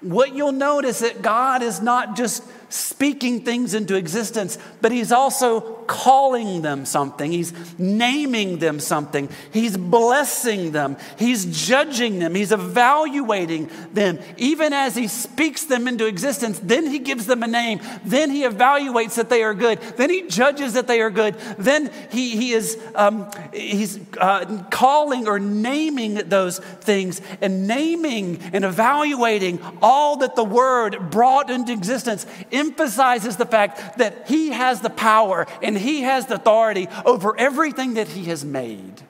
what 0.00 0.34
you'll 0.34 0.52
notice 0.52 1.00
that 1.00 1.20
God 1.20 1.62
is 1.62 1.80
not 1.80 2.16
just 2.16 2.42
speaking 2.68 3.44
things 3.44 3.74
into 3.74 3.94
existence, 3.94 4.58
but 4.80 4.92
he's 4.92 5.12
also 5.12 5.76
calling 5.86 6.62
them 6.62 6.84
something. 6.84 7.30
He's 7.30 7.52
naming 7.78 8.58
them 8.58 8.80
something. 8.80 9.28
He's 9.52 9.76
blessing 9.76 10.72
them. 10.72 10.96
He's 11.18 11.66
judging 11.66 12.18
them. 12.18 12.34
He's 12.34 12.52
evaluating 12.52 13.70
them. 13.92 14.18
Even 14.36 14.72
as 14.72 14.96
he 14.96 15.06
speaks 15.08 15.64
them 15.64 15.86
into 15.86 16.06
existence, 16.06 16.58
then 16.58 16.86
he 16.86 16.98
gives 16.98 17.26
them 17.26 17.42
a 17.42 17.46
name. 17.46 17.80
Then 18.04 18.30
he 18.30 18.42
evaluates 18.42 19.14
that 19.14 19.28
they 19.28 19.42
are 19.42 19.54
good. 19.54 19.80
Then 19.96 20.10
he 20.10 20.22
judges 20.22 20.74
that 20.74 20.86
they 20.86 21.00
are 21.00 21.10
good. 21.10 21.36
Then 21.58 21.90
he, 22.10 22.36
he 22.36 22.52
is 22.52 22.78
um, 22.94 23.30
he's 23.52 23.98
uh, 24.18 24.64
calling 24.70 25.28
or 25.28 25.38
naming 25.38 26.14
those 26.14 26.58
things 26.58 27.20
and 27.40 27.66
naming 27.66 28.40
and 28.52 28.64
evaluating 28.64 29.60
all 29.80 30.16
that 30.18 30.36
the 30.36 30.44
word 30.44 31.10
brought 31.10 31.50
into 31.50 31.72
existence 31.72 32.26
emphasizes 32.56 33.36
the 33.36 33.46
fact 33.46 33.98
that 33.98 34.28
he 34.28 34.50
has 34.50 34.80
the 34.80 34.90
power 34.90 35.46
and 35.62 35.76
he 35.76 36.02
has 36.02 36.26
the 36.26 36.36
authority 36.36 36.88
over 37.04 37.38
everything 37.38 37.94
that 37.94 38.08
he 38.08 38.24
has 38.24 38.44
made. 38.44 39.02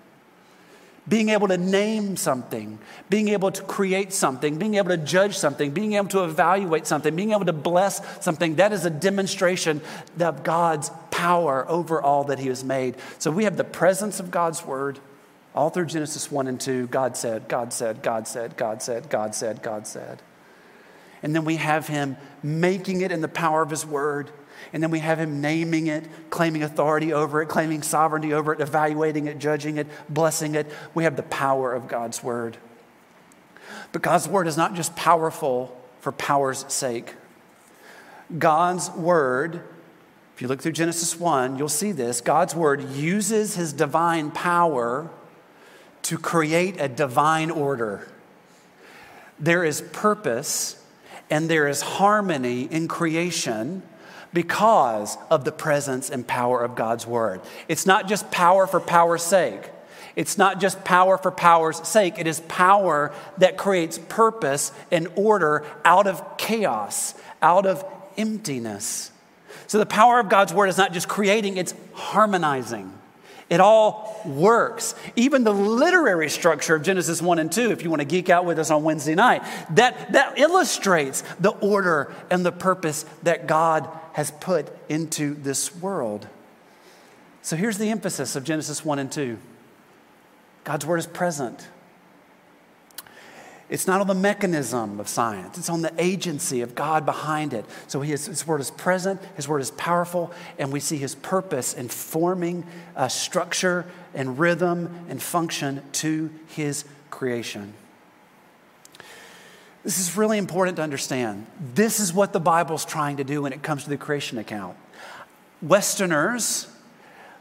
Being 1.08 1.28
able 1.28 1.46
to 1.48 1.56
name 1.56 2.16
something, 2.16 2.80
being 3.08 3.28
able 3.28 3.52
to 3.52 3.62
create 3.62 4.12
something, 4.12 4.58
being 4.58 4.74
able 4.74 4.88
to 4.88 4.96
judge 4.96 5.38
something, 5.38 5.70
being 5.70 5.92
able 5.92 6.08
to 6.08 6.24
evaluate 6.24 6.84
something, 6.84 7.14
being 7.14 7.30
able 7.30 7.44
to 7.44 7.52
bless 7.52 8.24
something, 8.24 8.56
that 8.56 8.72
is 8.72 8.84
a 8.84 8.90
demonstration 8.90 9.80
of 10.18 10.42
God's 10.42 10.90
power 11.12 11.64
over 11.68 12.02
all 12.02 12.24
that 12.24 12.40
He 12.40 12.48
has 12.48 12.64
made. 12.64 12.96
So 13.18 13.30
we 13.30 13.44
have 13.44 13.56
the 13.56 13.64
presence 13.64 14.18
of 14.18 14.32
God's 14.32 14.64
Word. 14.64 14.98
All 15.54 15.70
through 15.70 15.86
Genesis 15.86 16.30
1 16.30 16.48
and 16.48 16.60
2, 16.60 16.88
God 16.88 17.16
said, 17.16 17.48
God 17.48 17.72
said, 17.72 18.02
God 18.02 18.28
said, 18.28 18.56
God 18.56 18.82
said, 18.82 19.08
God 19.08 19.34
said, 19.34 19.62
God 19.62 19.86
said. 19.86 20.20
And 21.26 21.34
then 21.34 21.44
we 21.44 21.56
have 21.56 21.88
him 21.88 22.16
making 22.40 23.00
it 23.00 23.10
in 23.10 23.20
the 23.20 23.26
power 23.26 23.60
of 23.60 23.68
his 23.68 23.84
word. 23.84 24.30
And 24.72 24.80
then 24.80 24.92
we 24.92 25.00
have 25.00 25.18
him 25.18 25.40
naming 25.40 25.88
it, 25.88 26.04
claiming 26.30 26.62
authority 26.62 27.12
over 27.12 27.42
it, 27.42 27.48
claiming 27.48 27.82
sovereignty 27.82 28.32
over 28.32 28.52
it, 28.52 28.60
evaluating 28.60 29.26
it, 29.26 29.40
judging 29.40 29.76
it, 29.76 29.88
blessing 30.08 30.54
it. 30.54 30.70
We 30.94 31.02
have 31.02 31.16
the 31.16 31.24
power 31.24 31.74
of 31.74 31.88
God's 31.88 32.22
word. 32.22 32.58
But 33.90 34.02
God's 34.02 34.28
word 34.28 34.46
is 34.46 34.56
not 34.56 34.74
just 34.74 34.94
powerful 34.94 35.76
for 35.98 36.12
power's 36.12 36.64
sake. 36.72 37.14
God's 38.38 38.88
word, 38.92 39.64
if 40.36 40.42
you 40.42 40.46
look 40.46 40.62
through 40.62 40.74
Genesis 40.74 41.18
1, 41.18 41.58
you'll 41.58 41.68
see 41.68 41.90
this. 41.90 42.20
God's 42.20 42.54
word 42.54 42.88
uses 42.90 43.56
his 43.56 43.72
divine 43.72 44.30
power 44.30 45.10
to 46.02 46.18
create 46.18 46.80
a 46.80 46.88
divine 46.88 47.50
order. 47.50 48.06
There 49.40 49.64
is 49.64 49.80
purpose 49.80 50.80
and 51.30 51.48
there 51.48 51.68
is 51.68 51.80
harmony 51.82 52.62
in 52.62 52.88
creation 52.88 53.82
because 54.32 55.16
of 55.30 55.44
the 55.44 55.52
presence 55.52 56.10
and 56.10 56.26
power 56.26 56.62
of 56.62 56.74
God's 56.74 57.06
word. 57.06 57.40
It's 57.68 57.86
not 57.86 58.08
just 58.08 58.30
power 58.30 58.66
for 58.66 58.80
power's 58.80 59.22
sake. 59.22 59.70
It's 60.14 60.38
not 60.38 60.60
just 60.60 60.82
power 60.84 61.18
for 61.18 61.30
power's 61.30 61.86
sake. 61.86 62.18
It 62.18 62.26
is 62.26 62.40
power 62.40 63.12
that 63.38 63.56
creates 63.56 63.98
purpose 63.98 64.72
and 64.90 65.08
order 65.14 65.64
out 65.84 66.06
of 66.06 66.38
chaos, 66.38 67.14
out 67.42 67.66
of 67.66 67.84
emptiness. 68.16 69.10
So 69.66 69.78
the 69.78 69.86
power 69.86 70.20
of 70.20 70.28
God's 70.28 70.54
word 70.54 70.68
is 70.68 70.78
not 70.78 70.92
just 70.92 71.08
creating, 71.08 71.56
it's 71.56 71.74
harmonizing. 71.92 72.95
It 73.48 73.60
all 73.60 74.20
works. 74.24 74.94
Even 75.14 75.44
the 75.44 75.52
literary 75.52 76.28
structure 76.28 76.74
of 76.74 76.82
Genesis 76.82 77.22
1 77.22 77.38
and 77.38 77.50
2, 77.50 77.70
if 77.70 77.82
you 77.82 77.90
want 77.90 78.00
to 78.00 78.06
geek 78.06 78.28
out 78.28 78.44
with 78.44 78.58
us 78.58 78.70
on 78.70 78.82
Wednesday 78.82 79.14
night, 79.14 79.44
that, 79.70 80.12
that 80.12 80.38
illustrates 80.38 81.22
the 81.38 81.50
order 81.50 82.12
and 82.28 82.44
the 82.44 82.50
purpose 82.50 83.04
that 83.22 83.46
God 83.46 83.88
has 84.14 84.32
put 84.32 84.68
into 84.88 85.34
this 85.34 85.74
world. 85.76 86.26
So 87.42 87.54
here's 87.54 87.78
the 87.78 87.90
emphasis 87.90 88.34
of 88.34 88.42
Genesis 88.42 88.84
1 88.84 88.98
and 88.98 89.12
2 89.12 89.38
God's 90.64 90.84
word 90.84 90.98
is 90.98 91.06
present. 91.06 91.68
It's 93.68 93.88
not 93.88 94.00
on 94.00 94.06
the 94.06 94.14
mechanism 94.14 95.00
of 95.00 95.08
science, 95.08 95.58
it's 95.58 95.68
on 95.68 95.82
the 95.82 95.92
agency 95.98 96.60
of 96.60 96.76
God 96.76 97.04
behind 97.04 97.52
it. 97.52 97.64
So 97.88 98.00
his, 98.00 98.46
word 98.46 98.60
is 98.60 98.70
present, 98.70 99.20
his 99.34 99.48
word 99.48 99.60
is 99.60 99.72
powerful, 99.72 100.32
and 100.56 100.72
we 100.72 100.78
see 100.78 100.96
his 100.96 101.16
purpose 101.16 101.74
in 101.74 101.88
forming 101.88 102.64
a 102.94 103.10
structure 103.10 103.84
and 104.14 104.38
rhythm 104.38 105.06
and 105.08 105.20
function 105.20 105.82
to 105.92 106.30
his 106.46 106.84
creation. 107.10 107.74
This 109.82 109.98
is 109.98 110.16
really 110.16 110.38
important 110.38 110.76
to 110.76 110.82
understand. 110.82 111.46
This 111.74 111.98
is 111.98 112.12
what 112.12 112.32
the 112.32 112.40
Bible's 112.40 112.84
trying 112.84 113.16
to 113.16 113.24
do 113.24 113.42
when 113.42 113.52
it 113.52 113.62
comes 113.62 113.84
to 113.84 113.90
the 113.90 113.96
creation 113.96 114.38
account. 114.38 114.76
Westerners, 115.60 116.68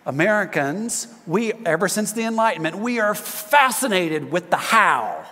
Americans, 0.07 1.07
we, 1.27 1.53
ever 1.65 1.87
since 1.87 2.13
the 2.13 2.23
Enlightenment, 2.23 2.77
we 2.77 2.99
are 2.99 3.13
fascinated 3.13 4.31
with 4.31 4.49
the 4.49 4.57
how 4.57 5.24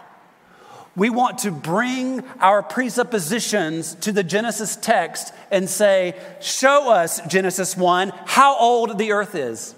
we 0.96 1.10
want 1.10 1.40
to 1.40 1.52
bring 1.52 2.24
our 2.40 2.62
presuppositions 2.62 3.96
to 3.96 4.12
the 4.12 4.24
Genesis 4.24 4.76
text 4.76 5.34
and 5.50 5.70
say, 5.70 6.16
Show 6.40 6.92
us, 6.92 7.20
Genesis 7.28 7.76
1, 7.76 8.12
how 8.26 8.58
old 8.58 8.98
the 8.98 9.12
earth 9.12 9.34
is. 9.34 9.74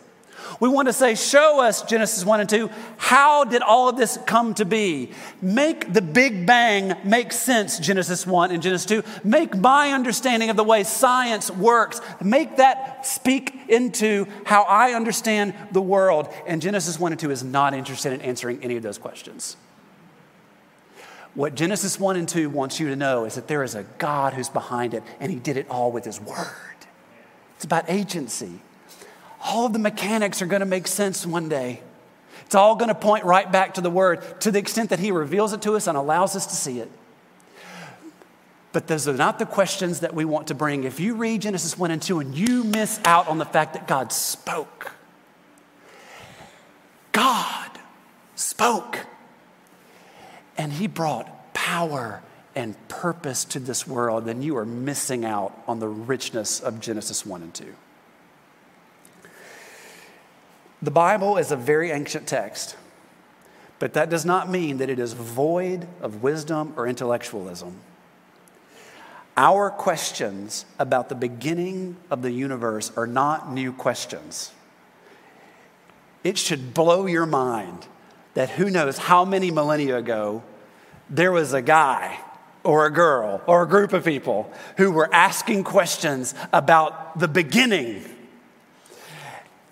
We 0.60 0.70
want 0.70 0.88
to 0.88 0.94
say, 0.94 1.16
Show 1.16 1.62
us, 1.62 1.84
Genesis 1.84 2.26
1 2.26 2.42
and 2.42 2.50
2, 2.50 2.70
how 2.98 3.46
did 3.46 3.62
all 3.62 3.88
of 3.88 3.96
this 3.96 4.20
come 4.26 4.54
to 4.56 4.66
be? 4.66 5.12
Make 5.42 5.94
the 5.94 6.02
Big 6.02 6.46
Bang 6.46 6.98
make 7.06 7.32
sense, 7.32 7.80
Genesis 7.80 8.28
1 8.28 8.52
and 8.52 8.62
Genesis 8.62 8.86
2. 8.86 9.04
Make 9.24 9.56
my 9.56 9.92
understanding 9.92 10.50
of 10.50 10.58
the 10.58 10.66
way 10.66 10.84
science 10.84 11.50
works, 11.50 12.02
make 12.22 12.58
that 12.58 13.06
speak 13.06 13.56
into 13.70 14.28
how 14.46 14.64
I 14.64 14.94
understand 14.94 15.54
the 15.72 15.82
world. 15.82 16.28
And 16.46 16.62
Genesis 16.62 17.00
1 17.00 17.14
and 17.14 17.20
2 17.20 17.32
is 17.32 17.44
not 17.44 17.74
interested 17.74 18.12
in 18.12 18.22
answering 18.22 18.62
any 18.62 18.76
of 18.76 18.84
those 18.84 18.98
questions. 18.98 19.56
What 21.36 21.54
Genesis 21.54 22.00
1 22.00 22.16
and 22.16 22.28
2 22.28 22.50
wants 22.50 22.80
you 22.80 22.88
to 22.88 22.96
know 22.96 23.26
is 23.26 23.36
that 23.36 23.48
there 23.48 23.64
is 23.64 23.76
a 23.76 23.84
God 23.98 24.34
who's 24.34 24.50
behind 24.50 24.94
it, 24.94 25.04
and 25.20 25.32
He 25.32 25.38
did 25.38 25.58
it 25.58 25.70
all 25.70 25.92
with 25.92 26.06
His 26.06 26.20
Word. 26.20 26.48
It's 27.58 27.66
about 27.66 27.90
agency. 27.90 28.62
All 29.44 29.66
of 29.66 29.74
the 29.74 29.80
mechanics 29.80 30.42
are 30.42 30.46
going 30.46 30.62
to 30.62 30.66
make 30.66 30.88
sense 30.88 31.26
one 31.26 31.50
day. 31.50 31.82
It's 32.46 32.56
all 32.56 32.76
going 32.76 32.88
to 32.88 32.96
point 32.96 33.26
right 33.26 33.52
back 33.52 33.74
to 33.76 33.82
the 33.82 33.90
Word 33.90 34.42
to 34.42 34.52
the 34.52 34.60
extent 34.60 34.90
that 34.92 35.00
He 35.00 35.12
reveals 35.12 35.52
it 35.52 35.62
to 35.64 35.74
us 35.74 35.88
and 35.88 35.98
allows 35.98 36.38
us 36.38 36.46
to 36.48 36.56
see 36.56 36.80
it. 36.80 36.90
But 38.72 38.88
those 38.88 39.08
are 39.08 39.14
not 39.14 39.38
the 39.40 39.46
questions 39.46 40.02
that 40.02 40.14
we 40.14 40.26
want 40.26 40.48
to 40.48 40.54
bring. 40.54 40.84
If 40.86 41.00
you 41.00 41.16
read 41.16 41.42
Genesis 41.42 41.78
1 41.78 41.92
and 41.92 42.02
2 42.02 42.20
and 42.20 42.36
you 42.36 42.64
miss 42.64 43.00
out 43.04 43.28
on 43.28 43.38
the 43.38 43.46
fact 43.46 43.74
that 43.74 43.88
God 43.88 44.12
spoke, 44.12 44.94
God 47.12 47.72
spoke. 48.36 49.00
And 50.58 50.74
he 50.74 50.88
brought 50.88 51.54
power 51.54 52.22
and 52.56 52.76
purpose 52.88 53.44
to 53.44 53.60
this 53.60 53.86
world, 53.86 54.26
then 54.26 54.42
you 54.42 54.56
are 54.58 54.66
missing 54.66 55.26
out 55.26 55.62
on 55.68 55.80
the 55.80 55.88
richness 55.88 56.62
of 56.62 56.80
Genesis 56.80 57.26
1 57.26 57.42
and 57.42 57.54
2. 57.54 57.76
The 60.82 60.92
Bible 60.92 61.38
is 61.38 61.52
a 61.52 61.58
very 61.58 61.92
ancient 61.92 62.28
text, 62.28 62.78
but 63.80 63.94
that 63.94 64.10
does 64.10 64.26
not 64.26 64.50
mean 64.50 64.78
that 64.78 64.90
it 64.90 65.00
is 65.00 65.14
void 65.14 65.88
of 66.02 66.24
wisdom 66.24 66.74
or 66.78 66.88
intellectualism. 66.88 67.76
Our 69.36 69.70
questions 69.70 70.66
about 70.80 71.10
the 71.10 71.16
beginning 71.16 71.98
of 72.10 72.22
the 72.22 72.32
universe 72.32 72.92
are 72.96 73.08
not 73.08 73.52
new 73.52 73.74
questions. 73.74 74.52
It 76.24 76.38
should 76.38 76.74
blow 76.74 77.06
your 77.06 77.26
mind 77.26 77.86
that 78.36 78.52
who 78.52 78.70
knows 78.70 78.98
how 78.98 79.26
many 79.26 79.50
millennia 79.50 79.98
ago 79.98 80.44
there 81.10 81.32
was 81.32 81.54
a 81.54 81.62
guy 81.62 82.20
or 82.64 82.86
a 82.86 82.92
girl 82.92 83.42
or 83.48 83.64
a 83.64 83.68
group 83.68 83.94
of 83.94 84.04
people 84.06 84.52
who 84.78 84.92
were 84.92 85.14
asking 85.14 85.64
questions 85.64 86.36
about 86.54 87.18
the 87.18 87.28
beginning. 87.28 88.04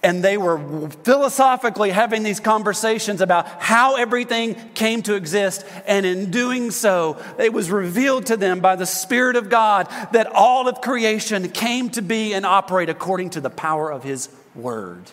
And 0.01 0.21
they 0.21 0.37
were 0.37 0.89
philosophically 1.03 1.89
having 1.89 2.23
these 2.23 2.41
conversations 2.41 3.21
about 3.21 3.47
how 3.61 3.95
everything 3.95 4.55
came 4.73 5.01
to 5.03 5.15
exist. 5.15 5.65
And 5.87 6.05
in 6.05 6.29
doing 6.29 6.71
so, 6.71 7.21
it 7.39 7.53
was 7.53 7.71
revealed 7.71 8.25
to 8.25 8.35
them 8.35 8.59
by 8.59 8.75
the 8.75 8.85
Spirit 8.85 9.37
of 9.37 9.49
God 9.49 9.87
that 10.11 10.27
all 10.27 10.67
of 10.67 10.81
creation 10.81 11.49
came 11.49 11.89
to 11.91 12.01
be 12.01 12.33
and 12.33 12.45
operate 12.45 12.89
according 12.89 13.29
to 13.31 13.41
the 13.41 13.49
power 13.49 13.89
of 13.89 14.03
His 14.03 14.27
Word. 14.55 15.11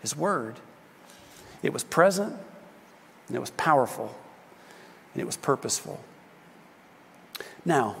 His 0.00 0.16
Word. 0.16 0.56
It 1.62 1.74
was 1.74 1.84
present, 1.84 2.34
and 3.32 3.36
it 3.38 3.40
was 3.40 3.52
powerful, 3.52 4.14
and 5.14 5.22
it 5.22 5.24
was 5.24 5.38
purposeful. 5.38 5.98
Now, 7.64 7.96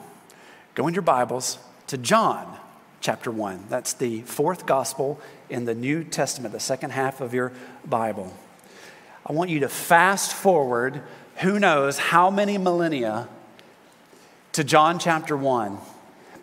go 0.74 0.86
in 0.86 0.92
your 0.92 1.02
Bibles 1.02 1.56
to 1.86 1.96
John 1.96 2.58
chapter 3.00 3.30
1. 3.30 3.64
That's 3.70 3.94
the 3.94 4.20
fourth 4.24 4.66
gospel 4.66 5.18
in 5.48 5.64
the 5.64 5.74
New 5.74 6.04
Testament, 6.04 6.52
the 6.52 6.60
second 6.60 6.90
half 6.90 7.22
of 7.22 7.32
your 7.32 7.50
Bible. 7.86 8.36
I 9.24 9.32
want 9.32 9.48
you 9.48 9.60
to 9.60 9.70
fast 9.70 10.34
forward, 10.34 11.00
who 11.36 11.58
knows 11.58 11.96
how 11.96 12.28
many 12.28 12.58
millennia, 12.58 13.26
to 14.52 14.62
John 14.62 14.98
chapter 14.98 15.34
1. 15.34 15.78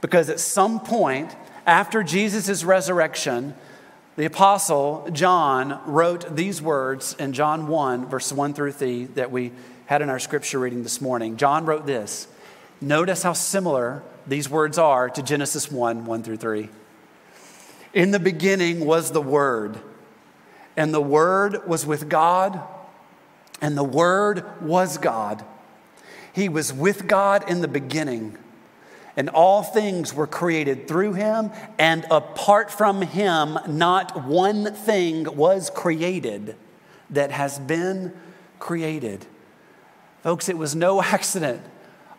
because 0.01 0.29
at 0.29 0.39
some 0.39 0.79
point 0.79 1.35
after 1.65 2.03
Jesus' 2.03 2.63
resurrection, 2.63 3.53
the 4.15 4.25
apostle 4.25 5.07
John 5.11 5.79
wrote 5.85 6.35
these 6.35 6.61
words 6.61 7.15
in 7.19 7.33
John 7.33 7.67
1, 7.67 8.07
verse 8.07 8.31
1 8.31 8.53
through 8.53 8.73
3, 8.73 9.05
that 9.05 9.31
we 9.31 9.51
had 9.85 10.01
in 10.01 10.09
our 10.09 10.19
scripture 10.19 10.59
reading 10.59 10.83
this 10.83 11.01
morning. 11.01 11.37
John 11.37 11.65
wrote 11.65 11.85
this. 11.85 12.27
Notice 12.81 13.23
how 13.23 13.33
similar 13.33 14.03
these 14.27 14.49
words 14.49 14.77
are 14.77 15.09
to 15.09 15.23
Genesis 15.23 15.71
1 15.71 16.05
1 16.05 16.23
through 16.23 16.37
3. 16.37 16.69
In 17.93 18.11
the 18.11 18.19
beginning 18.19 18.85
was 18.85 19.11
the 19.11 19.21
Word, 19.21 19.79
and 20.77 20.93
the 20.93 21.01
Word 21.01 21.67
was 21.67 21.85
with 21.85 22.07
God, 22.07 22.61
and 23.61 23.77
the 23.77 23.83
Word 23.83 24.45
was 24.61 24.97
God. 24.97 25.43
He 26.31 26.47
was 26.47 26.71
with 26.71 27.07
God 27.07 27.49
in 27.49 27.61
the 27.61 27.67
beginning, 27.67 28.37
and 29.19 29.27
all 29.27 29.63
things 29.63 30.13
were 30.13 30.25
created 30.25 30.87
through 30.87 31.11
him, 31.11 31.51
and 31.77 32.05
apart 32.09 32.71
from 32.71 33.01
him, 33.01 33.59
not 33.67 34.23
one 34.23 34.73
thing 34.73 35.25
was 35.35 35.69
created 35.69 36.55
that 37.09 37.29
has 37.29 37.59
been 37.59 38.13
created. 38.59 39.25
Folks, 40.23 40.47
it 40.47 40.57
was 40.57 40.73
no 40.73 41.01
accident 41.03 41.61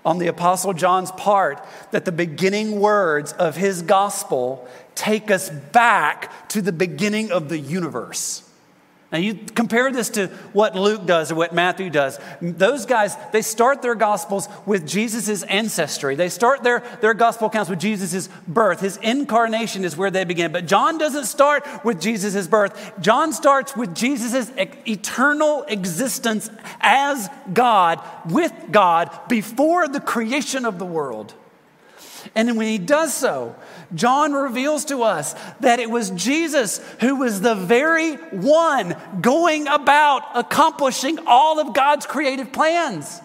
on 0.05 0.19
the 0.19 0.27
Apostle 0.27 0.75
John's 0.75 1.11
part 1.13 1.67
that 1.91 2.05
the 2.05 2.13
beginning 2.13 2.79
words 2.79 3.33
of 3.33 3.57
his 3.57 3.81
gospel 3.81 4.69
take 4.95 5.31
us 5.31 5.49
back 5.49 6.51
to 6.51 6.61
the 6.61 6.71
beginning 6.71 7.33
of 7.33 7.49
the 7.49 7.59
universe. 7.59 8.47
Now, 9.13 9.19
you 9.19 9.35
compare 9.35 9.91
this 9.91 10.09
to 10.11 10.29
what 10.53 10.77
Luke 10.77 11.05
does 11.05 11.33
or 11.33 11.35
what 11.35 11.53
Matthew 11.53 11.91
does. 11.91 12.21
Those 12.41 12.87
guys, 12.87 13.17
they 13.33 13.43
start 13.43 13.83
their 13.83 13.97
gospels 13.97 14.49
with 14.67 14.87
Jesus' 14.87 15.43
ancestry. 15.43 16.15
They 16.15 16.29
start 16.29 16.63
their, 16.63 16.85
their 17.01 17.15
gospel 17.15 17.49
accounts 17.49 17.69
with 17.69 17.81
Jesus' 17.81 18.29
birth. 18.47 18.81
His 18.81 18.99
incarnation 18.99 19.85
is 19.85 19.97
where 19.97 20.13
they 20.13 20.23
begin. 20.23 20.53
But 20.53 20.67
John 20.67 20.97
doesn't 20.97 21.25
start 21.25 21.67
with 21.85 22.01
Jesus' 22.01 22.47
birth. 22.47 23.01
John 23.01 23.33
starts 23.33 23.77
with 23.77 23.97
Jesus' 23.97 24.53
eternal 24.87 25.65
existence 25.65 26.49
as 26.81 27.29
God, 27.53 28.01
with 28.31 28.53
God, 28.71 29.11
before 29.29 29.89
the 29.89 30.01
creation 30.01 30.65
of 30.65 30.79
the 30.79 30.87
world. 30.87 31.35
And 32.35 32.57
when 32.57 32.67
he 32.67 32.79
does 32.79 33.15
so, 33.15 33.57
John 33.95 34.33
reveals 34.33 34.85
to 34.87 35.03
us 35.03 35.35
that 35.61 35.81
it 35.81 35.91
was 35.91 36.11
Jesus 36.11 36.79
who 37.01 37.17
was 37.17 37.41
the 37.41 37.55
very 37.55 38.15
one 38.15 38.97
going 39.21 39.67
about 39.67 40.23
accomplishing 40.35 41.19
all 41.27 41.59
of 41.59 41.75
God's 41.75 42.07
creative 42.07 42.53
plans. 42.53 43.21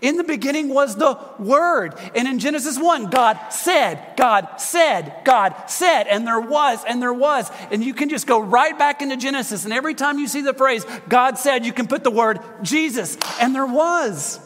In 0.00 0.16
the 0.16 0.24
beginning 0.24 0.68
was 0.68 0.96
the 0.96 1.18
Word. 1.38 1.94
And 2.14 2.26
in 2.26 2.38
Genesis 2.38 2.78
1, 2.78 3.10
God 3.10 3.38
said, 3.50 4.16
God 4.16 4.60
said, 4.60 5.14
God 5.24 5.54
said, 5.68 6.04
and 6.04 6.26
there 6.26 6.40
was, 6.40 6.84
and 6.84 7.00
there 7.00 7.12
was. 7.12 7.50
And 7.70 7.84
you 7.84 7.94
can 7.94 8.08
just 8.08 8.26
go 8.26 8.40
right 8.40 8.76
back 8.78 9.02
into 9.02 9.16
Genesis, 9.16 9.64
and 9.64 9.72
every 9.72 9.94
time 9.94 10.18
you 10.18 10.26
see 10.26 10.40
the 10.40 10.54
phrase, 10.54 10.84
God 11.08 11.38
said, 11.38 11.64
you 11.64 11.72
can 11.72 11.86
put 11.86 12.04
the 12.04 12.10
word 12.10 12.40
Jesus, 12.62 13.16
and 13.40 13.54
there 13.54 13.66
was. 13.66 14.40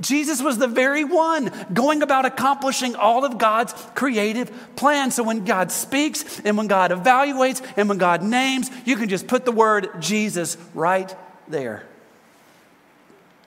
Jesus 0.00 0.42
was 0.42 0.58
the 0.58 0.66
very 0.66 1.04
one 1.04 1.50
going 1.72 2.02
about 2.02 2.26
accomplishing 2.26 2.94
all 2.94 3.24
of 3.24 3.38
God's 3.38 3.72
creative 3.94 4.76
plans. 4.76 5.14
So 5.14 5.22
when 5.22 5.44
God 5.44 5.72
speaks 5.72 6.40
and 6.40 6.56
when 6.56 6.66
God 6.66 6.90
evaluates 6.90 7.66
and 7.76 7.88
when 7.88 7.96
God 7.96 8.22
names, 8.22 8.70
you 8.84 8.96
can 8.96 9.08
just 9.08 9.26
put 9.26 9.44
the 9.44 9.52
word 9.52 9.88
Jesus 10.00 10.58
right 10.74 11.14
there. 11.48 11.86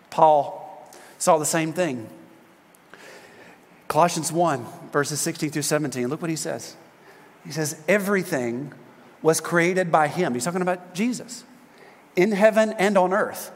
Paul 0.10 0.90
saw 1.20 1.38
the 1.38 1.46
same 1.46 1.72
thing. 1.72 2.10
Colossians 3.88 4.32
1, 4.32 4.66
verses 4.92 5.20
16 5.22 5.52
through 5.52 5.62
17. 5.62 6.08
Look 6.08 6.22
what 6.22 6.30
he 6.30 6.36
says. 6.36 6.76
He 7.46 7.52
says, 7.52 7.80
Everything 7.88 8.74
was 9.22 9.40
created 9.40 9.92
by 9.92 10.08
him. 10.08 10.34
He's 10.34 10.46
talking 10.46 10.62
about 10.62 10.96
Jesus 10.96 11.44
in 12.16 12.32
heaven 12.32 12.74
and 12.74 12.98
on 12.98 13.14
earth, 13.14 13.52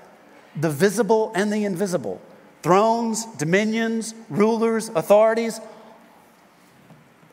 the 0.55 0.69
visible 0.69 1.31
and 1.35 1.51
the 1.51 1.65
invisible 1.65 2.21
thrones, 2.63 3.25
dominions, 3.38 4.15
rulers, 4.29 4.89
authorities, 4.89 5.60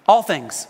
all 0.07 0.23
things 0.23 0.67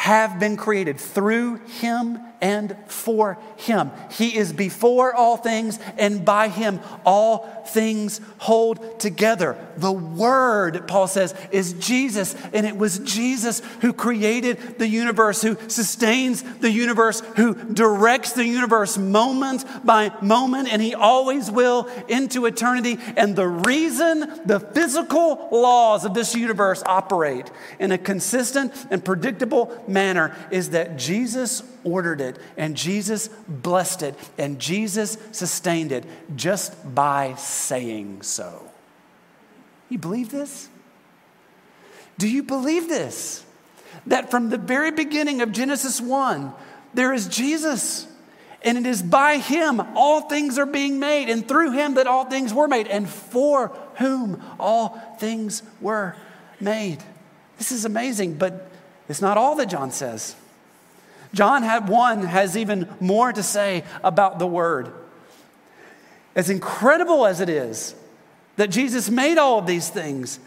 have 0.00 0.40
been 0.40 0.56
created 0.56 0.98
through 0.98 1.56
him 1.56 2.18
and 2.40 2.74
for 2.86 3.36
him. 3.56 3.90
He 4.12 4.34
is 4.34 4.50
before 4.50 5.14
all 5.14 5.36
things, 5.36 5.78
and 5.98 6.24
by 6.24 6.48
him 6.48 6.80
all 7.04 7.64
things 7.66 8.18
hold 8.38 8.98
together. 8.98 9.58
The 9.76 9.92
Word, 9.92 10.88
Paul 10.88 11.06
says, 11.06 11.34
is 11.50 11.74
Jesus, 11.74 12.34
and 12.54 12.64
it 12.64 12.78
was 12.78 12.98
Jesus 13.00 13.60
who 13.82 13.92
created 13.92 14.78
the 14.78 14.88
universe, 14.88 15.42
who 15.42 15.58
sustains 15.68 16.42
the 16.42 16.70
universe, 16.70 17.20
who 17.36 17.54
directs 17.54 18.32
the 18.32 18.46
universe 18.46 18.96
moment 18.96 19.66
by 19.84 20.10
moment, 20.22 20.72
and 20.72 20.80
he 20.80 20.94
always 20.94 21.50
will 21.50 21.90
into 22.08 22.46
eternity. 22.46 22.96
And 23.18 23.36
the 23.36 23.48
reason 23.48 24.20
the 24.46 24.60
physical 24.60 25.48
laws 25.52 26.06
of 26.06 26.14
this 26.14 26.34
universe 26.34 26.82
operate 26.86 27.50
in 27.78 27.92
a 27.92 27.98
consistent 27.98 28.72
and 28.90 29.04
predictable 29.04 29.84
manner 29.90 30.34
is 30.50 30.70
that 30.70 30.96
Jesus 30.96 31.62
ordered 31.84 32.20
it, 32.20 32.38
and 32.56 32.76
Jesus 32.76 33.28
blessed 33.48 34.02
it, 34.02 34.14
and 34.38 34.58
Jesus 34.58 35.18
sustained 35.32 35.92
it 35.92 36.04
just 36.36 36.94
by 36.94 37.34
saying 37.34 38.22
so. 38.22 38.70
You 39.88 39.98
believe 39.98 40.30
this? 40.30 40.68
Do 42.16 42.28
you 42.28 42.42
believe 42.42 42.88
this? 42.88 43.44
That 44.06 44.30
from 44.30 44.50
the 44.50 44.58
very 44.58 44.92
beginning 44.92 45.42
of 45.42 45.52
Genesis 45.52 46.00
1, 46.00 46.52
there 46.94 47.12
is 47.12 47.26
Jesus. 47.28 48.06
And 48.62 48.76
it 48.76 48.86
is 48.86 49.02
by 49.02 49.38
him 49.38 49.80
all 49.96 50.22
things 50.22 50.58
are 50.58 50.66
being 50.66 50.98
made, 50.98 51.28
and 51.28 51.46
through 51.46 51.72
him 51.72 51.94
that 51.94 52.06
all 52.06 52.26
things 52.26 52.52
were 52.52 52.68
made, 52.68 52.86
and 52.88 53.08
for 53.08 53.76
whom 53.96 54.42
all 54.58 55.16
things 55.18 55.62
were 55.80 56.14
made. 56.60 57.02
This 57.56 57.72
is 57.72 57.84
amazing, 57.84 58.34
but 58.34 58.69
it's 59.10 59.20
not 59.20 59.36
all 59.36 59.56
that 59.56 59.68
John 59.68 59.90
says. 59.90 60.36
John 61.34 61.64
had 61.64 61.88
one 61.88 62.22
has 62.22 62.56
even 62.56 62.88
more 63.00 63.32
to 63.32 63.42
say 63.42 63.82
about 64.04 64.38
the 64.38 64.46
word. 64.46 64.92
As 66.36 66.48
incredible 66.48 67.26
as 67.26 67.40
it 67.40 67.48
is 67.48 67.96
that 68.54 68.70
Jesus 68.70 69.10
made 69.10 69.36
all 69.36 69.58
of 69.58 69.66
these 69.66 69.88
things, 69.88 70.38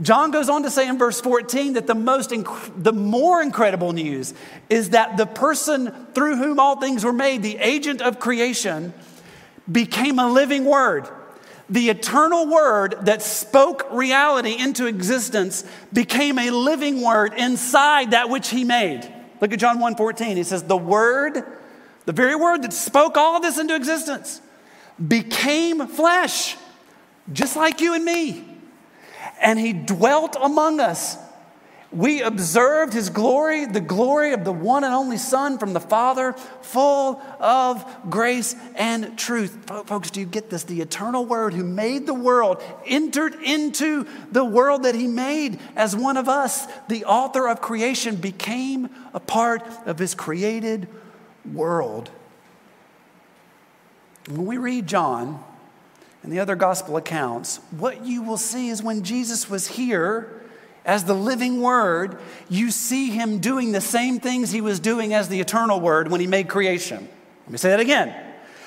John 0.00 0.30
goes 0.30 0.48
on 0.48 0.62
to 0.62 0.70
say 0.70 0.88
in 0.88 0.96
verse 0.96 1.20
14 1.20 1.74
that 1.74 1.86
the 1.86 1.94
most 1.94 2.30
inc- 2.30 2.82
the 2.82 2.94
more 2.94 3.42
incredible 3.42 3.92
news 3.92 4.32
is 4.70 4.90
that 4.90 5.18
the 5.18 5.26
person 5.26 6.06
through 6.14 6.36
whom 6.36 6.58
all 6.58 6.80
things 6.80 7.04
were 7.04 7.12
made, 7.12 7.42
the 7.42 7.58
agent 7.58 8.00
of 8.00 8.18
creation, 8.18 8.94
became 9.70 10.18
a 10.18 10.30
living 10.30 10.64
word. 10.64 11.06
The 11.70 11.88
eternal 11.88 12.48
word 12.48 12.96
that 13.02 13.22
spoke 13.22 13.86
reality 13.92 14.56
into 14.58 14.86
existence 14.86 15.64
became 15.92 16.38
a 16.38 16.50
living 16.50 17.00
word 17.00 17.32
inside 17.34 18.10
that 18.10 18.28
which 18.28 18.48
he 18.48 18.64
made. 18.64 19.08
Look 19.40 19.52
at 19.52 19.60
John 19.60 19.78
1:14. 19.78 20.36
He 20.36 20.42
says, 20.42 20.64
"The 20.64 20.76
word, 20.76 21.44
the 22.06 22.12
very 22.12 22.34
word 22.34 22.62
that 22.62 22.72
spoke 22.72 23.16
all 23.16 23.38
this 23.40 23.56
into 23.56 23.76
existence, 23.76 24.40
became 25.06 25.86
flesh, 25.86 26.56
just 27.32 27.54
like 27.54 27.80
you 27.80 27.94
and 27.94 28.04
me. 28.04 28.44
And 29.40 29.58
he 29.58 29.72
dwelt 29.72 30.36
among 30.42 30.80
us." 30.80 31.16
We 31.92 32.22
observed 32.22 32.92
his 32.92 33.10
glory, 33.10 33.66
the 33.66 33.80
glory 33.80 34.32
of 34.32 34.44
the 34.44 34.52
one 34.52 34.84
and 34.84 34.94
only 34.94 35.16
Son 35.16 35.58
from 35.58 35.72
the 35.72 35.80
Father, 35.80 36.34
full 36.62 37.20
of 37.40 37.84
grace 38.08 38.54
and 38.76 39.18
truth. 39.18 39.56
Folks, 39.86 40.12
do 40.12 40.20
you 40.20 40.26
get 40.26 40.50
this? 40.50 40.62
The 40.62 40.82
eternal 40.82 41.26
Word 41.26 41.52
who 41.52 41.64
made 41.64 42.06
the 42.06 42.14
world 42.14 42.62
entered 42.86 43.34
into 43.42 44.06
the 44.30 44.44
world 44.44 44.84
that 44.84 44.94
he 44.94 45.08
made 45.08 45.58
as 45.74 45.96
one 45.96 46.16
of 46.16 46.28
us. 46.28 46.68
The 46.88 47.04
author 47.06 47.48
of 47.48 47.60
creation 47.60 48.14
became 48.14 48.88
a 49.12 49.20
part 49.20 49.66
of 49.84 49.98
his 49.98 50.14
created 50.14 50.86
world. 51.52 52.08
When 54.28 54.46
we 54.46 54.58
read 54.58 54.86
John 54.86 55.42
and 56.22 56.32
the 56.32 56.38
other 56.38 56.54
gospel 56.54 56.96
accounts, 56.96 57.56
what 57.72 58.06
you 58.06 58.22
will 58.22 58.36
see 58.36 58.68
is 58.68 58.80
when 58.80 59.02
Jesus 59.02 59.50
was 59.50 59.66
here, 59.66 60.39
as 60.84 61.04
the 61.04 61.14
living 61.14 61.60
word, 61.60 62.18
you 62.48 62.70
see 62.70 63.10
him 63.10 63.38
doing 63.38 63.72
the 63.72 63.80
same 63.80 64.20
things 64.20 64.50
he 64.50 64.60
was 64.60 64.80
doing 64.80 65.12
as 65.12 65.28
the 65.28 65.40
eternal 65.40 65.80
word 65.80 66.10
when 66.10 66.20
he 66.20 66.26
made 66.26 66.48
creation. 66.48 67.08
Let 67.44 67.52
me 67.52 67.58
say 67.58 67.70
that 67.70 67.80
again. 67.80 68.08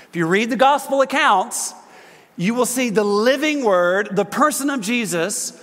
If 0.10 0.16
you 0.16 0.28
read 0.28 0.50
the 0.50 0.56
gospel 0.56 1.02
accounts, 1.02 1.74
you 2.38 2.54
will 2.54 2.66
see 2.66 2.90
the 2.90 3.04
living 3.04 3.64
word, 3.64 4.10
the 4.16 4.26
person 4.26 4.70
of 4.70 4.82
Jesus, 4.82 5.60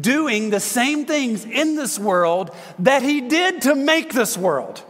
doing 0.00 0.50
the 0.50 0.60
same 0.60 1.04
things 1.06 1.44
in 1.44 1.74
this 1.74 1.98
world 1.98 2.54
that 2.78 3.02
he 3.02 3.22
did 3.22 3.62
to 3.62 3.74
make 3.74 4.12
this 4.12 4.36
world. 4.36 4.82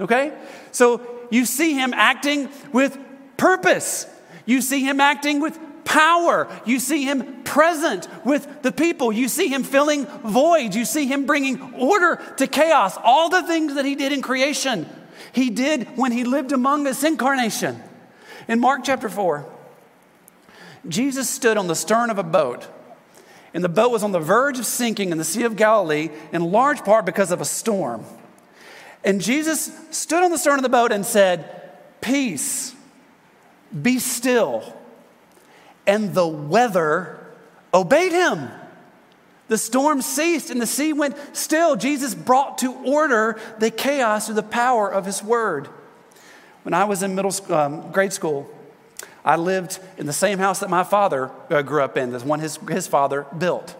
Okay? 0.00 0.32
So 0.72 1.00
you 1.30 1.44
see 1.44 1.74
him 1.74 1.92
acting 1.94 2.48
with 2.72 2.98
purpose. 3.36 4.06
You 4.44 4.60
see 4.60 4.80
him 4.84 5.00
acting 5.00 5.40
with 5.40 5.58
power. 5.86 6.46
You 6.66 6.78
see 6.78 7.04
him 7.04 7.42
present 7.44 8.08
with 8.26 8.62
the 8.62 8.72
people. 8.72 9.10
You 9.10 9.28
see 9.28 9.48
him 9.48 9.62
filling 9.62 10.04
voids. 10.04 10.76
You 10.76 10.84
see 10.84 11.06
him 11.06 11.24
bringing 11.24 11.74
order 11.74 12.20
to 12.36 12.46
chaos. 12.46 12.98
All 13.02 13.30
the 13.30 13.44
things 13.44 13.74
that 13.76 13.86
he 13.86 13.94
did 13.94 14.12
in 14.12 14.20
creation, 14.20 14.86
he 15.32 15.48
did 15.48 15.96
when 15.96 16.12
he 16.12 16.24
lived 16.24 16.52
among 16.52 16.86
us 16.86 17.02
incarnation. 17.02 17.82
In 18.48 18.60
Mark 18.60 18.82
chapter 18.84 19.08
4, 19.08 19.46
Jesus 20.86 21.30
stood 21.30 21.56
on 21.56 21.66
the 21.66 21.74
stern 21.74 22.10
of 22.10 22.18
a 22.18 22.22
boat, 22.22 22.68
and 23.54 23.64
the 23.64 23.68
boat 23.68 23.90
was 23.90 24.02
on 24.02 24.12
the 24.12 24.20
verge 24.20 24.58
of 24.58 24.66
sinking 24.66 25.10
in 25.10 25.18
the 25.18 25.24
Sea 25.24 25.44
of 25.44 25.56
Galilee, 25.56 26.10
in 26.32 26.52
large 26.52 26.84
part 26.84 27.06
because 27.06 27.30
of 27.30 27.40
a 27.40 27.44
storm. 27.44 28.04
And 29.02 29.20
Jesus 29.20 29.72
stood 29.90 30.22
on 30.22 30.30
the 30.30 30.38
stern 30.38 30.58
of 30.58 30.62
the 30.62 30.68
boat 30.68 30.92
and 30.92 31.06
said, 31.06 31.62
Peace, 32.00 32.74
be 33.82 33.98
still. 33.98 34.75
And 35.86 36.14
the 36.14 36.26
weather 36.26 37.18
obeyed 37.72 38.12
him. 38.12 38.50
The 39.48 39.58
storm 39.58 40.02
ceased 40.02 40.50
and 40.50 40.60
the 40.60 40.66
sea 40.66 40.92
went 40.92 41.16
still. 41.32 41.76
Jesus 41.76 42.14
brought 42.14 42.58
to 42.58 42.72
order 42.72 43.38
the 43.58 43.70
chaos 43.70 44.26
through 44.26 44.34
the 44.34 44.42
power 44.42 44.92
of 44.92 45.06
his 45.06 45.22
word. 45.22 45.68
When 46.64 46.74
I 46.74 46.84
was 46.84 47.04
in 47.04 47.14
middle 47.14 47.32
um, 47.54 47.92
grade 47.92 48.12
school, 48.12 48.50
I 49.24 49.36
lived 49.36 49.78
in 49.98 50.06
the 50.06 50.12
same 50.12 50.38
house 50.38 50.60
that 50.60 50.70
my 50.70 50.82
father 50.82 51.30
uh, 51.50 51.62
grew 51.62 51.82
up 51.82 51.96
in, 51.96 52.10
the 52.10 52.18
one 52.20 52.40
his, 52.40 52.56
his 52.68 52.88
father 52.88 53.26
built. 53.36 53.76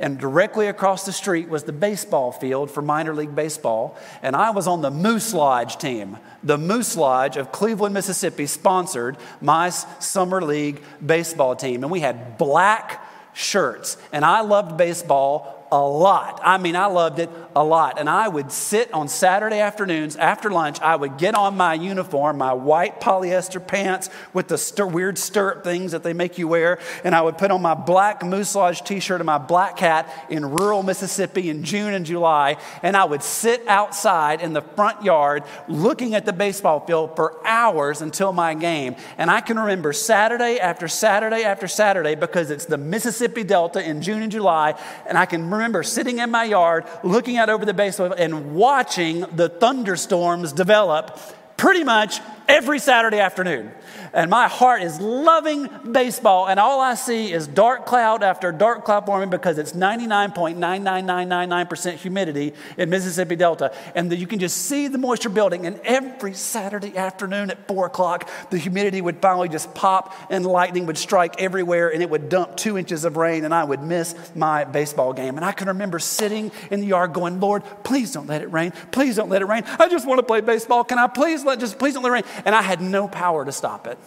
And 0.00 0.18
directly 0.18 0.66
across 0.66 1.06
the 1.06 1.12
street 1.12 1.48
was 1.48 1.64
the 1.64 1.72
baseball 1.72 2.32
field 2.32 2.70
for 2.70 2.82
minor 2.82 3.14
league 3.14 3.34
baseball. 3.34 3.96
And 4.22 4.34
I 4.34 4.50
was 4.50 4.66
on 4.66 4.82
the 4.82 4.90
Moose 4.90 5.32
Lodge 5.32 5.78
team. 5.78 6.18
The 6.42 6.58
Moose 6.58 6.96
Lodge 6.96 7.36
of 7.36 7.52
Cleveland, 7.52 7.94
Mississippi 7.94 8.46
sponsored 8.46 9.16
my 9.40 9.70
summer 9.70 10.42
league 10.42 10.82
baseball 11.04 11.56
team. 11.56 11.82
And 11.82 11.90
we 11.90 12.00
had 12.00 12.38
black 12.38 13.06
shirts. 13.34 13.96
And 14.12 14.24
I 14.24 14.40
loved 14.40 14.76
baseball 14.76 15.66
a 15.70 15.80
lot. 15.80 16.40
I 16.42 16.58
mean, 16.58 16.76
I 16.76 16.86
loved 16.86 17.18
it 17.18 17.30
a 17.56 17.62
lot. 17.62 17.98
And 17.98 18.08
I 18.08 18.28
would 18.28 18.50
sit 18.50 18.92
on 18.92 19.08
Saturday 19.08 19.60
afternoons 19.60 20.16
after 20.16 20.50
lunch. 20.50 20.80
I 20.80 20.96
would 20.96 21.18
get 21.18 21.34
on 21.34 21.56
my 21.56 21.74
uniform, 21.74 22.38
my 22.38 22.52
white 22.52 23.00
polyester 23.00 23.64
pants 23.64 24.10
with 24.32 24.48
the 24.48 24.86
weird 24.86 25.18
stirrup 25.18 25.64
things 25.64 25.92
that 25.92 26.02
they 26.02 26.12
make 26.12 26.38
you 26.38 26.48
wear. 26.48 26.78
And 27.04 27.14
I 27.14 27.22
would 27.22 27.38
put 27.38 27.50
on 27.50 27.62
my 27.62 27.74
black 27.74 28.24
Moose 28.24 28.54
Lodge 28.54 28.82
t 28.82 29.00
shirt 29.00 29.20
and 29.20 29.26
my 29.26 29.38
black 29.38 29.78
hat 29.78 30.08
in 30.28 30.44
rural 30.50 30.82
Mississippi 30.82 31.50
in 31.50 31.64
June 31.64 31.94
and 31.94 32.04
July. 32.04 32.56
And 32.82 32.96
I 32.96 33.04
would 33.04 33.22
sit 33.22 33.66
outside 33.68 34.40
in 34.40 34.52
the 34.52 34.62
front 34.62 35.04
yard 35.04 35.44
looking 35.68 36.14
at 36.14 36.26
the 36.26 36.32
baseball 36.32 36.84
field 36.86 37.16
for 37.16 37.40
hours 37.46 38.02
until 38.02 38.32
my 38.32 38.54
game. 38.54 38.96
And 39.18 39.30
I 39.30 39.40
can 39.40 39.58
remember 39.58 39.92
Saturday 39.92 40.58
after 40.58 40.88
Saturday 40.88 41.44
after 41.44 41.68
Saturday 41.68 42.14
because 42.14 42.50
it's 42.50 42.64
the 42.64 42.78
Mississippi 42.78 43.44
Delta 43.44 43.82
in 43.82 44.02
June 44.02 44.22
and 44.22 44.32
July. 44.32 44.78
And 45.06 45.16
I 45.16 45.26
can 45.26 45.50
remember 45.50 45.82
sitting 45.82 46.18
in 46.18 46.30
my 46.30 46.44
yard, 46.44 46.84
looking 47.02 47.38
out 47.44 47.50
over 47.50 47.66
the 47.66 47.74
baseball 47.74 48.12
and 48.12 48.54
watching 48.54 49.20
the 49.20 49.50
thunderstorms 49.50 50.52
develop 50.52 51.18
pretty 51.58 51.84
much 51.84 52.20
every 52.48 52.78
Saturday 52.78 53.20
afternoon 53.20 53.70
and 54.14 54.30
my 54.30 54.48
heart 54.48 54.82
is 54.82 54.98
loving 55.00 55.68
baseball, 55.90 56.46
and 56.46 56.60
all 56.60 56.80
I 56.80 56.94
see 56.94 57.32
is 57.32 57.46
dark 57.46 57.84
cloud 57.84 58.22
after 58.22 58.52
dark 58.52 58.84
cloud 58.84 59.06
forming 59.06 59.28
because 59.28 59.58
it's 59.58 59.72
99.99999% 59.72 61.96
humidity 61.96 62.54
in 62.78 62.90
Mississippi 62.90 63.34
Delta. 63.36 63.74
And 63.94 64.10
the, 64.10 64.16
you 64.16 64.26
can 64.26 64.38
just 64.38 64.56
see 64.56 64.88
the 64.88 64.96
moisture 64.98 65.28
building. 65.28 65.66
And 65.66 65.80
every 65.84 66.32
Saturday 66.34 66.96
afternoon 66.96 67.50
at 67.50 67.66
4 67.66 67.86
o'clock, 67.86 68.30
the 68.50 68.58
humidity 68.58 69.00
would 69.00 69.20
finally 69.20 69.48
just 69.48 69.74
pop, 69.74 70.14
and 70.30 70.46
lightning 70.46 70.86
would 70.86 70.98
strike 70.98 71.40
everywhere, 71.40 71.92
and 71.92 72.00
it 72.02 72.08
would 72.08 72.28
dump 72.28 72.56
two 72.56 72.78
inches 72.78 73.04
of 73.04 73.16
rain, 73.16 73.44
and 73.44 73.52
I 73.52 73.64
would 73.64 73.82
miss 73.82 74.14
my 74.36 74.62
baseball 74.64 75.12
game. 75.12 75.36
And 75.36 75.44
I 75.44 75.50
can 75.52 75.68
remember 75.68 75.98
sitting 75.98 76.52
in 76.70 76.80
the 76.80 76.86
yard 76.86 77.12
going, 77.12 77.40
Lord, 77.40 77.64
please 77.82 78.12
don't 78.12 78.28
let 78.28 78.42
it 78.42 78.52
rain. 78.52 78.72
Please 78.92 79.16
don't 79.16 79.28
let 79.28 79.42
it 79.42 79.46
rain. 79.46 79.64
I 79.78 79.88
just 79.88 80.06
want 80.06 80.20
to 80.20 80.22
play 80.22 80.40
baseball. 80.40 80.84
Can 80.84 80.98
I 80.98 81.08
please 81.08 81.44
let 81.44 81.58
just 81.58 81.78
please 81.78 81.94
don't 81.94 82.04
let 82.04 82.10
it 82.10 82.12
rain? 82.12 82.24
And 82.44 82.54
I 82.54 82.62
had 82.62 82.80
no 82.80 83.08
power 83.08 83.44
to 83.44 83.52
stop 83.52 83.86
it. 83.86 83.98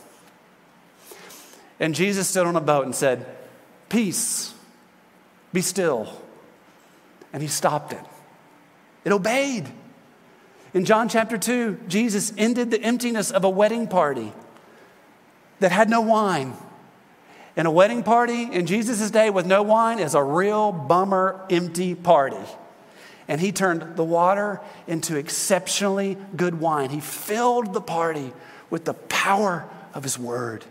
And 1.79 1.93
Jesus 1.93 2.27
stood 2.27 2.47
on 2.47 2.55
a 2.55 2.61
boat 2.61 2.85
and 2.85 2.95
said, 2.95 3.25
Peace, 3.89 4.53
be 5.53 5.61
still. 5.61 6.21
And 7.31 7.41
he 7.41 7.47
stopped 7.47 7.93
it. 7.93 8.03
It 9.03 9.11
obeyed. 9.11 9.67
In 10.73 10.85
John 10.85 11.07
chapter 11.07 11.37
2, 11.37 11.79
Jesus 11.87 12.33
ended 12.37 12.71
the 12.71 12.81
emptiness 12.81 13.31
of 13.31 13.43
a 13.43 13.49
wedding 13.49 13.87
party 13.87 14.33
that 15.59 15.71
had 15.71 15.89
no 15.89 16.01
wine. 16.01 16.53
And 17.55 17.67
a 17.67 17.71
wedding 17.71 18.03
party 18.03 18.43
in 18.43 18.67
Jesus' 18.67 19.09
day 19.09 19.29
with 19.29 19.45
no 19.45 19.63
wine 19.63 19.99
is 19.99 20.13
a 20.13 20.23
real 20.23 20.71
bummer, 20.71 21.45
empty 21.49 21.95
party. 21.95 22.37
And 23.27 23.41
he 23.41 23.51
turned 23.51 23.95
the 23.95 24.03
water 24.03 24.61
into 24.87 25.17
exceptionally 25.17 26.17
good 26.35 26.59
wine. 26.59 26.91
He 26.91 26.99
filled 26.99 27.73
the 27.73 27.81
party 27.81 28.31
with 28.69 28.85
the 28.85 28.93
power 28.93 29.67
of 29.93 30.03
his 30.03 30.19
word. 30.19 30.65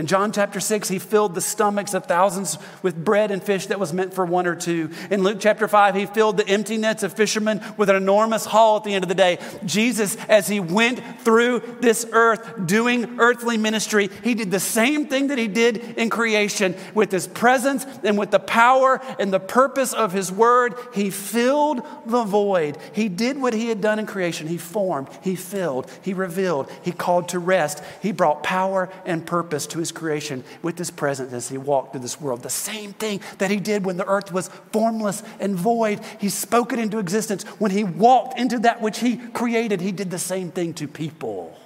In 0.00 0.06
John 0.06 0.32
chapter 0.32 0.60
6, 0.60 0.88
he 0.88 0.98
filled 0.98 1.34
the 1.34 1.42
stomachs 1.42 1.92
of 1.92 2.06
thousands 2.06 2.56
with 2.82 3.04
bread 3.04 3.30
and 3.30 3.42
fish 3.42 3.66
that 3.66 3.78
was 3.78 3.92
meant 3.92 4.14
for 4.14 4.24
one 4.24 4.46
or 4.46 4.56
two. 4.56 4.90
In 5.10 5.22
Luke 5.22 5.36
chapter 5.40 5.68
5, 5.68 5.94
he 5.94 6.06
filled 6.06 6.38
the 6.38 6.48
empty 6.48 6.78
nets 6.78 7.02
of 7.02 7.12
fishermen 7.12 7.60
with 7.76 7.90
an 7.90 7.96
enormous 7.96 8.46
haul 8.46 8.78
at 8.78 8.84
the 8.84 8.94
end 8.94 9.04
of 9.04 9.10
the 9.10 9.14
day. 9.14 9.38
Jesus, 9.66 10.16
as 10.30 10.48
he 10.48 10.58
went 10.58 11.02
through 11.20 11.60
this 11.80 12.06
earth 12.12 12.64
doing 12.64 13.20
earthly 13.20 13.58
ministry, 13.58 14.08
he 14.24 14.34
did 14.34 14.50
the 14.50 14.58
same 14.58 15.06
thing 15.06 15.26
that 15.26 15.36
he 15.36 15.48
did 15.48 15.76
in 15.98 16.08
creation 16.08 16.74
with 16.94 17.12
his 17.12 17.26
presence 17.26 17.84
and 18.02 18.16
with 18.16 18.30
the 18.30 18.40
power 18.40 19.02
and 19.18 19.30
the 19.30 19.38
purpose 19.38 19.92
of 19.92 20.14
his 20.14 20.32
word. 20.32 20.76
He 20.94 21.10
filled 21.10 21.86
the 22.06 22.24
void. 22.24 22.78
He 22.94 23.10
did 23.10 23.38
what 23.38 23.52
he 23.52 23.68
had 23.68 23.82
done 23.82 23.98
in 23.98 24.06
creation. 24.06 24.46
He 24.46 24.56
formed, 24.56 25.08
he 25.22 25.36
filled, 25.36 25.90
he 26.00 26.14
revealed, 26.14 26.70
he 26.80 26.90
called 26.90 27.28
to 27.28 27.38
rest, 27.38 27.82
he 28.00 28.12
brought 28.12 28.42
power 28.42 28.88
and 29.04 29.26
purpose 29.26 29.66
to 29.66 29.78
his 29.78 29.89
his 29.90 29.98
creation 29.98 30.44
with 30.62 30.78
his 30.78 30.90
presence 30.90 31.32
as 31.32 31.48
he 31.48 31.58
walked 31.58 31.92
through 31.92 32.00
this 32.00 32.20
world. 32.20 32.42
The 32.42 32.50
same 32.50 32.92
thing 32.92 33.20
that 33.38 33.50
he 33.50 33.56
did 33.58 33.84
when 33.84 33.96
the 33.96 34.06
earth 34.06 34.32
was 34.32 34.48
formless 34.72 35.22
and 35.40 35.56
void. 35.56 36.00
He 36.18 36.28
spoke 36.28 36.72
it 36.72 36.78
into 36.78 36.98
existence. 36.98 37.42
When 37.58 37.70
he 37.70 37.84
walked 37.84 38.38
into 38.38 38.60
that 38.60 38.80
which 38.80 39.00
he 39.00 39.16
created, 39.16 39.80
he 39.80 39.92
did 39.92 40.10
the 40.10 40.18
same 40.18 40.50
thing 40.50 40.74
to 40.74 40.86
people 40.86 41.58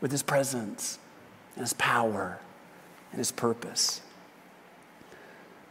with 0.00 0.12
his 0.12 0.22
presence 0.22 0.98
and 1.54 1.62
his 1.62 1.72
power 1.72 2.38
and 3.12 3.18
his 3.18 3.32
purpose. 3.32 4.02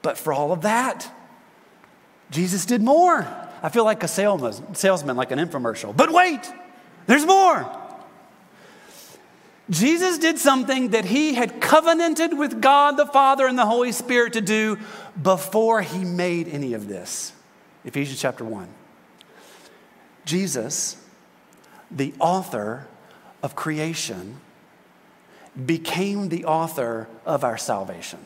But 0.02 0.18
for 0.18 0.34
all 0.34 0.52
of 0.52 0.62
that, 0.62 1.12
Jesus 2.32 2.66
did 2.66 2.82
more. 2.82 3.28
I 3.62 3.70
feel 3.70 3.86
like 3.86 4.04
a 4.04 4.08
salesman, 4.08 4.76
salesman 4.76 5.16
like 5.16 5.32
an 5.32 5.40
infomercial. 5.40 5.96
But 5.96 6.12
wait, 6.12 6.52
there's 7.08 7.26
more. 7.26 7.82
Jesus 9.70 10.20
did 10.20 10.38
something 10.38 10.90
that 10.90 11.06
he 11.06 11.34
had 11.34 11.60
covenanted 11.60 12.38
with 12.38 12.62
God 12.62 12.98
the 12.98 13.06
Father 13.06 13.48
and 13.48 13.58
the 13.58 13.66
Holy 13.66 13.92
Spirit 13.92 14.34
to 14.34 14.42
do 14.42 14.78
before 15.20 15.82
he 15.82 16.06
made 16.06 16.48
any 16.48 16.74
of 16.74 16.88
this. 16.88 17.34
Ephesians 17.84 18.20
chapter 18.20 18.44
1. 18.44 18.68
Jesus, 20.26 20.98
the 21.90 22.14
author 22.20 22.88
of 23.42 23.56
creation, 23.56 24.40
became 25.66 26.30
the 26.30 26.46
author 26.46 27.08
of 27.26 27.44
our 27.44 27.58
salvation. 27.58 28.20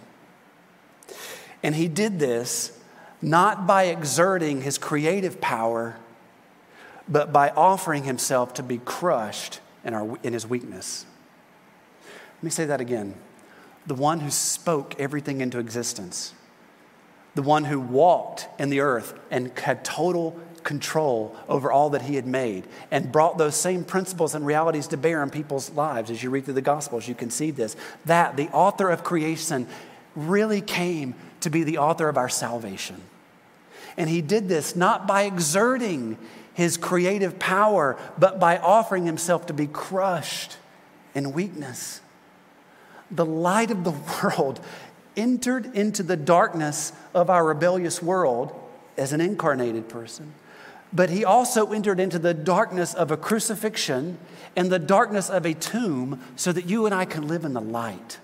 And 1.62 1.76
he 1.76 1.88
did 1.88 2.20
this 2.20 2.78
not 3.22 3.68
by 3.68 3.84
exerting 3.84 4.62
his 4.62 4.78
creative 4.78 5.40
power, 5.40 5.98
but 7.08 7.32
by 7.32 7.50
offering 7.50 8.04
himself 8.04 8.54
to 8.56 8.64
be 8.64 8.78
crushed 8.78 9.60
in, 9.84 9.94
our, 9.94 10.18
in 10.24 10.34
his 10.34 10.48
weakness. 10.48 11.06
Let 12.40 12.44
me 12.44 12.52
say 12.52 12.66
that 12.66 12.80
again. 12.80 13.16
The 13.86 13.96
one 13.96 14.22
who 14.22 14.30
spoke 14.30 14.98
everything 14.98 15.42
into 15.42 15.60
existence, 15.60 16.34
the 17.36 17.42
one 17.42 17.66
who 17.66 17.82
walked 17.82 18.48
in 18.58 18.70
the 18.70 18.80
earth 18.80 19.14
and 19.30 19.52
had 19.60 19.84
total 19.84 20.40
control 20.64 21.36
over 21.50 21.70
all 21.70 21.90
that 21.90 22.04
he 22.04 22.16
had 22.16 22.26
made 22.26 22.66
and 22.92 23.12
brought 23.12 23.38
those 23.38 23.56
same 23.56 23.84
principles 23.84 24.36
and 24.36 24.46
realities 24.46 24.88
to 24.88 24.96
bear 24.96 25.22
in 25.22 25.30
people's 25.30 25.72
lives. 25.72 26.10
As 26.10 26.24
you 26.24 26.30
read 26.30 26.46
through 26.46 26.54
the 26.54 26.62
Gospels, 26.62 27.10
you 27.10 27.16
can 27.16 27.30
see 27.30 27.52
this. 27.52 27.76
That 28.06 28.38
the 28.38 28.48
author 28.50 28.90
of 28.90 29.04
creation 29.04 29.68
really 30.16 30.62
came 30.62 31.16
to 31.42 31.50
be 31.50 31.64
the 31.64 31.78
author 31.78 32.08
of 32.08 32.18
our 32.18 32.30
salvation. 32.30 33.02
And 33.98 34.10
he 34.10 34.22
did 34.22 34.48
this 34.48 34.78
not 34.78 35.08
by 35.08 35.24
exerting 35.24 36.18
his 36.54 36.78
creative 36.78 37.38
power, 37.38 37.98
but 38.18 38.40
by 38.40 38.58
offering 38.58 39.06
himself 39.06 39.48
to 39.48 39.54
be 39.54 39.68
crushed 39.68 40.56
in 41.14 41.34
weakness 41.34 42.00
the 43.12 43.26
light 43.26 43.72
of 43.72 43.84
the 43.84 43.92
world 44.24 44.60
entered 45.18 45.76
into 45.76 46.04
the 46.04 46.18
darkness 46.18 46.94
of 47.14 47.30
our 47.30 47.46
rebellious 47.46 48.02
world 48.02 48.58
as 48.98 49.14
an 49.14 49.22
incarnated 49.22 49.90
person. 49.90 50.34
But 50.92 51.10
he 51.10 51.24
also 51.24 51.72
entered 51.72 52.00
into 52.00 52.18
the 52.18 52.34
darkness 52.34 52.94
of 52.94 53.12
a 53.12 53.18
crucifixion 53.18 54.18
and 54.56 54.72
the 54.72 54.80
darkness 54.80 55.30
of 55.30 55.46
a 55.46 55.54
tomb 55.54 56.20
so 56.36 56.52
that 56.52 56.66
you 56.66 56.86
and 56.86 56.96
I 56.96 57.06
can 57.06 57.28
live 57.28 57.46
in 57.46 57.54
the 57.54 57.62
light. 57.62 58.20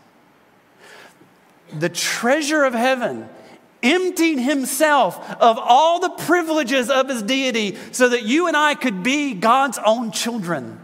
the 1.79 1.89
treasure 1.89 2.63
of 2.63 2.73
heaven, 2.73 3.27
emptied 3.85 4.39
himself 4.39 5.17
of 5.39 5.57
all 5.59 5.99
the 5.99 6.09
privileges 6.09 6.89
of 6.89 7.07
his 7.07 7.21
deity 7.21 7.77
so 7.91 8.09
that 8.09 8.23
you 8.23 8.47
and 8.47 8.57
I 8.57 8.73
could 8.73 9.03
be 9.03 9.33
God's 9.33 9.77
own 9.85 10.11
children. 10.11 10.79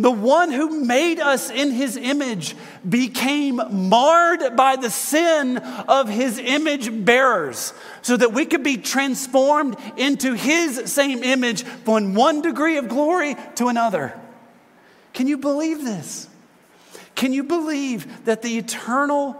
The 0.00 0.10
one 0.10 0.50
who 0.50 0.82
made 0.82 1.20
us 1.20 1.50
in 1.50 1.72
his 1.72 1.94
image 1.94 2.56
became 2.88 3.60
marred 3.90 4.56
by 4.56 4.76
the 4.76 4.88
sin 4.88 5.58
of 5.58 6.08
his 6.08 6.38
image 6.38 7.04
bearers 7.04 7.74
so 8.00 8.16
that 8.16 8.32
we 8.32 8.46
could 8.46 8.62
be 8.62 8.78
transformed 8.78 9.76
into 9.98 10.32
his 10.32 10.90
same 10.90 11.22
image 11.22 11.64
from 11.64 12.14
one 12.14 12.40
degree 12.40 12.78
of 12.78 12.88
glory 12.88 13.36
to 13.56 13.66
another. 13.68 14.18
Can 15.12 15.26
you 15.26 15.36
believe 15.36 15.84
this? 15.84 16.30
Can 17.14 17.34
you 17.34 17.44
believe 17.44 18.24
that 18.24 18.40
the 18.40 18.56
eternal 18.56 19.36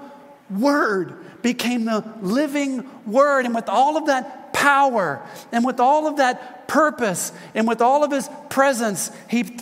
Word 0.51 1.14
became 1.40 1.87
the 1.87 2.05
living 2.20 2.87
Word? 3.07 3.46
And 3.46 3.55
with 3.55 3.70
all 3.70 3.96
of 3.96 4.09
that 4.09 4.53
power 4.53 5.27
and 5.53 5.64
with 5.64 5.81
all 5.81 6.07
of 6.07 6.18
that 6.18 6.68
purpose 6.68 7.33
and 7.55 7.66
with 7.66 7.81
all 7.81 8.05
of 8.05 8.11
His 8.11 8.29
presence, 8.51 9.11
He, 9.31 9.57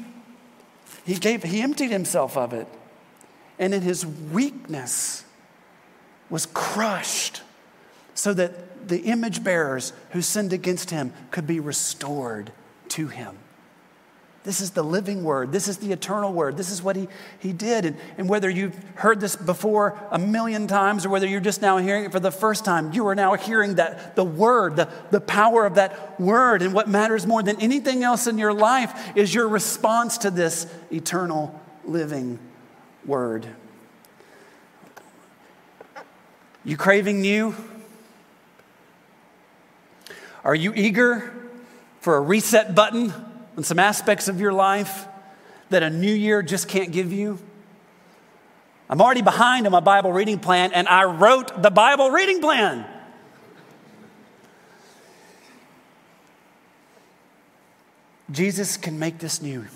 he, 1.09 1.15
gave, 1.17 1.43
he 1.43 1.63
emptied 1.63 1.91
Himself 1.91 2.37
of 2.37 2.53
it. 2.53 2.69
And 3.59 3.75
in 3.75 3.83
His 3.83 4.07
weakness, 4.07 5.25
was 6.31 6.47
crushed 6.47 7.43
so 8.15 8.35
that 8.35 8.89
the 8.89 9.01
image 9.03 9.43
bearers 9.43 9.93
who 10.11 10.23
sinned 10.23 10.53
against 10.53 10.91
him 10.91 11.13
could 11.31 11.47
be 11.47 11.61
restored 11.61 12.53
to 12.89 13.09
him. 13.09 13.37
This 14.49 14.63
is 14.63 14.71
the 14.71 14.83
living 14.83 15.25
word. 15.25 15.53
This 15.53 15.69
is 15.69 15.77
the 15.77 15.93
eternal 15.93 16.33
word. 16.33 16.57
This 16.57 16.71
is 16.71 16.83
what 16.83 16.97
he, 16.97 17.07
he 17.39 17.53
did. 17.53 17.85
And, 17.85 17.99
and 18.17 18.31
whether 18.31 18.49
you've 18.49 18.75
heard 18.95 19.21
this 19.21 19.37
before 19.37 20.01
a 20.11 20.19
million 20.19 20.67
times 20.67 21.05
or 21.05 21.11
whether 21.11 21.27
you're 21.27 21.39
just 21.39 21.61
now 21.61 21.77
hearing 21.77 22.07
it 22.07 22.13
for 22.13 22.19
the 22.19 22.31
first 22.31 22.65
time, 22.65 22.95
you 22.95 23.07
are 23.09 23.15
now 23.15 23.35
hearing 23.35 23.75
that 23.75 24.17
the 24.17 24.25
word, 24.25 24.77
the, 24.77 24.89
the 25.11 25.21
power 25.21 25.67
of 25.67 25.75
that 25.75 26.19
word. 26.19 26.63
And 26.63 26.73
what 26.73 26.89
matters 26.89 27.27
more 27.27 27.43
than 27.43 27.61
anything 27.61 28.03
else 28.03 28.27
in 28.27 28.39
your 28.39 28.55
life 28.55 29.15
is 29.15 29.35
your 29.35 29.49
response 29.49 30.17
to 30.17 30.31
this 30.31 30.67
eternal 30.91 31.61
living 31.85 32.39
word. 33.05 33.47
You 36.65 36.79
craving 36.79 37.21
new? 37.21 37.55
Are 40.43 40.55
you 40.55 40.73
eager 40.75 41.35
for 42.01 42.17
a 42.17 42.21
reset 42.23 42.75
button? 42.75 43.13
On 43.59 43.65
some 43.65 43.81
aspects 43.81 44.29
of 44.29 44.41
your 44.41 44.53
life 44.53 45.09
that 45.71 45.83
a 45.83 45.91
new 45.91 46.13
year 46.13 46.43
just 46.43 46.69
can't 46.69 46.93
give 46.93 47.13
you? 47.13 47.41
I'm 48.89 49.01
already 49.03 49.21
behind 49.21 49.67
on 49.67 49.73
my 49.73 49.81
Bible 49.81 50.13
reading 50.13 50.39
plan, 50.39 50.73
and 50.73 50.87
I 50.87 51.05
wrote 51.05 51.61
the 51.61 51.71
Bible 51.71 52.13
reading 52.13 52.41
plan. 52.41 52.87
Jesus 58.31 58.77
can 58.77 58.97
make 58.97 59.19
this 59.19 59.43
new. 59.43 59.67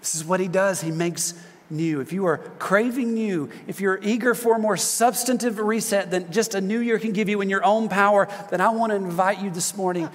This 0.00 0.16
is 0.16 0.24
what 0.24 0.40
he 0.40 0.48
does. 0.48 0.80
He 0.80 0.90
makes 0.90 1.34
new. 1.70 2.00
If 2.00 2.12
you 2.12 2.26
are 2.26 2.38
craving 2.58 3.14
new, 3.14 3.48
if 3.68 3.80
you're 3.80 4.00
eager 4.02 4.34
for 4.34 4.56
a 4.56 4.58
more 4.58 4.76
substantive 4.76 5.60
reset 5.60 6.10
than 6.10 6.32
just 6.32 6.56
a 6.56 6.60
new 6.60 6.80
year 6.80 6.98
can 6.98 7.12
give 7.12 7.28
you 7.28 7.42
in 7.42 7.48
your 7.48 7.64
own 7.64 7.88
power, 7.88 8.26
then 8.50 8.60
I 8.60 8.70
want 8.70 8.90
to 8.90 8.96
invite 8.96 9.38
you 9.38 9.50
this 9.50 9.76
morning 9.76 10.10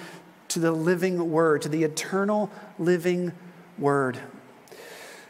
to 0.56 0.62
the 0.62 0.72
living 0.72 1.32
word, 1.32 1.62
to 1.62 1.68
the 1.68 1.84
eternal 1.84 2.50
living 2.80 3.34
word. 3.78 4.18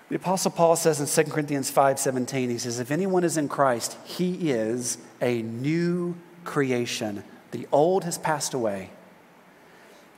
The 0.10 0.18
apostle 0.18 0.52
Paul 0.52 0.76
says 0.76 1.00
in 1.00 1.26
2 1.26 1.32
Corinthians 1.32 1.72
5:17 1.72 2.52
he 2.52 2.60
says 2.60 2.78
if 2.78 2.92
anyone 2.92 3.24
is 3.24 3.36
in 3.36 3.50
Christ 3.50 3.98
he 4.04 4.52
is 4.52 5.00
a 5.20 5.42
new 5.42 6.16
creation. 6.44 7.24
The 7.50 7.68
old 7.72 8.04
has 8.04 8.20
passed 8.20 8.54
away. 8.54 8.92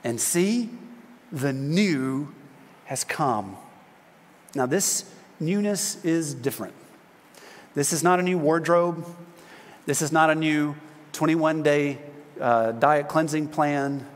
And 0.04 0.20
see 0.20 0.68
the 1.32 1.54
new 1.54 2.34
has 2.84 3.02
come. 3.02 3.56
Now 4.54 4.66
this 4.66 5.10
newness 5.40 6.04
is 6.04 6.34
different. 6.34 6.74
This 7.72 7.94
is 7.94 8.02
not 8.02 8.20
a 8.20 8.22
new 8.22 8.36
wardrobe. 8.36 9.06
This 9.86 10.02
is 10.02 10.12
not 10.12 10.28
a 10.28 10.34
new 10.34 10.76
21 11.14 11.62
day 11.62 11.96
uh, 12.38 12.72
diet 12.72 13.08
cleansing 13.08 13.48
plan. 13.48 14.06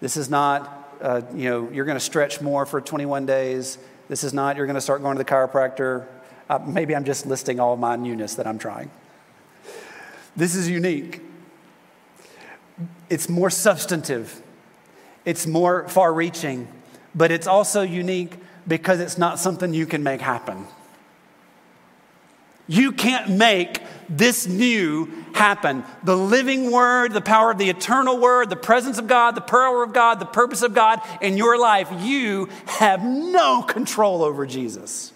This 0.00 0.16
is 0.16 0.28
not, 0.28 0.96
uh, 1.00 1.22
you 1.34 1.48
know, 1.48 1.70
you're 1.70 1.84
going 1.84 1.96
to 1.96 2.04
stretch 2.04 2.40
more 2.40 2.66
for 2.66 2.80
21 2.80 3.26
days. 3.26 3.78
This 4.08 4.24
is 4.24 4.34
not, 4.34 4.56
you're 4.56 4.66
going 4.66 4.74
to 4.74 4.80
start 4.80 5.02
going 5.02 5.16
to 5.16 5.22
the 5.22 5.28
chiropractor. 5.28 6.06
Uh, 6.48 6.58
maybe 6.66 6.94
I'm 6.94 7.04
just 7.04 7.26
listing 7.26 7.58
all 7.60 7.76
my 7.76 7.96
newness 7.96 8.34
that 8.36 8.46
I'm 8.46 8.58
trying. 8.58 8.90
This 10.36 10.54
is 10.54 10.68
unique. 10.68 11.22
It's 13.08 13.28
more 13.28 13.50
substantive, 13.50 14.42
it's 15.24 15.46
more 15.46 15.88
far 15.88 16.12
reaching, 16.12 16.68
but 17.14 17.30
it's 17.30 17.46
also 17.46 17.82
unique 17.82 18.34
because 18.68 19.00
it's 19.00 19.16
not 19.16 19.38
something 19.38 19.72
you 19.72 19.86
can 19.86 20.02
make 20.02 20.20
happen. 20.20 20.66
You 22.68 22.92
can't 22.92 23.30
make 23.30 23.80
this 24.08 24.46
new 24.46 25.10
happen. 25.34 25.84
The 26.04 26.16
living 26.16 26.70
word, 26.70 27.12
the 27.12 27.20
power 27.20 27.50
of 27.50 27.58
the 27.58 27.70
eternal 27.70 28.18
word, 28.18 28.50
the 28.50 28.56
presence 28.56 28.98
of 28.98 29.06
God, 29.06 29.34
the 29.34 29.40
power 29.40 29.82
of 29.82 29.92
God, 29.92 30.18
the 30.20 30.26
purpose 30.26 30.62
of 30.62 30.74
God 30.74 31.00
in 31.20 31.36
your 31.36 31.58
life, 31.58 31.88
you 32.00 32.48
have 32.66 33.04
no 33.04 33.62
control 33.62 34.22
over 34.22 34.46
Jesus. 34.46 35.12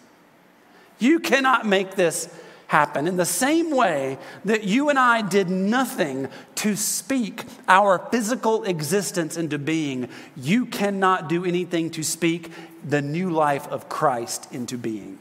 You 0.98 1.18
cannot 1.18 1.66
make 1.66 1.94
this 1.94 2.28
happen. 2.70 3.08
In 3.08 3.16
the 3.16 3.24
same 3.24 3.74
way 3.74 4.16
that 4.44 4.62
you 4.62 4.90
and 4.90 4.98
I 4.98 5.22
did 5.22 5.50
nothing 5.50 6.28
to 6.56 6.76
speak 6.76 7.44
our 7.66 7.98
physical 8.12 8.62
existence 8.62 9.36
into 9.36 9.58
being, 9.58 10.08
you 10.36 10.66
cannot 10.66 11.28
do 11.28 11.44
anything 11.44 11.90
to 11.90 12.04
speak 12.04 12.52
the 12.88 13.02
new 13.02 13.28
life 13.30 13.66
of 13.68 13.88
Christ 13.88 14.46
into 14.52 14.78
being. 14.78 15.18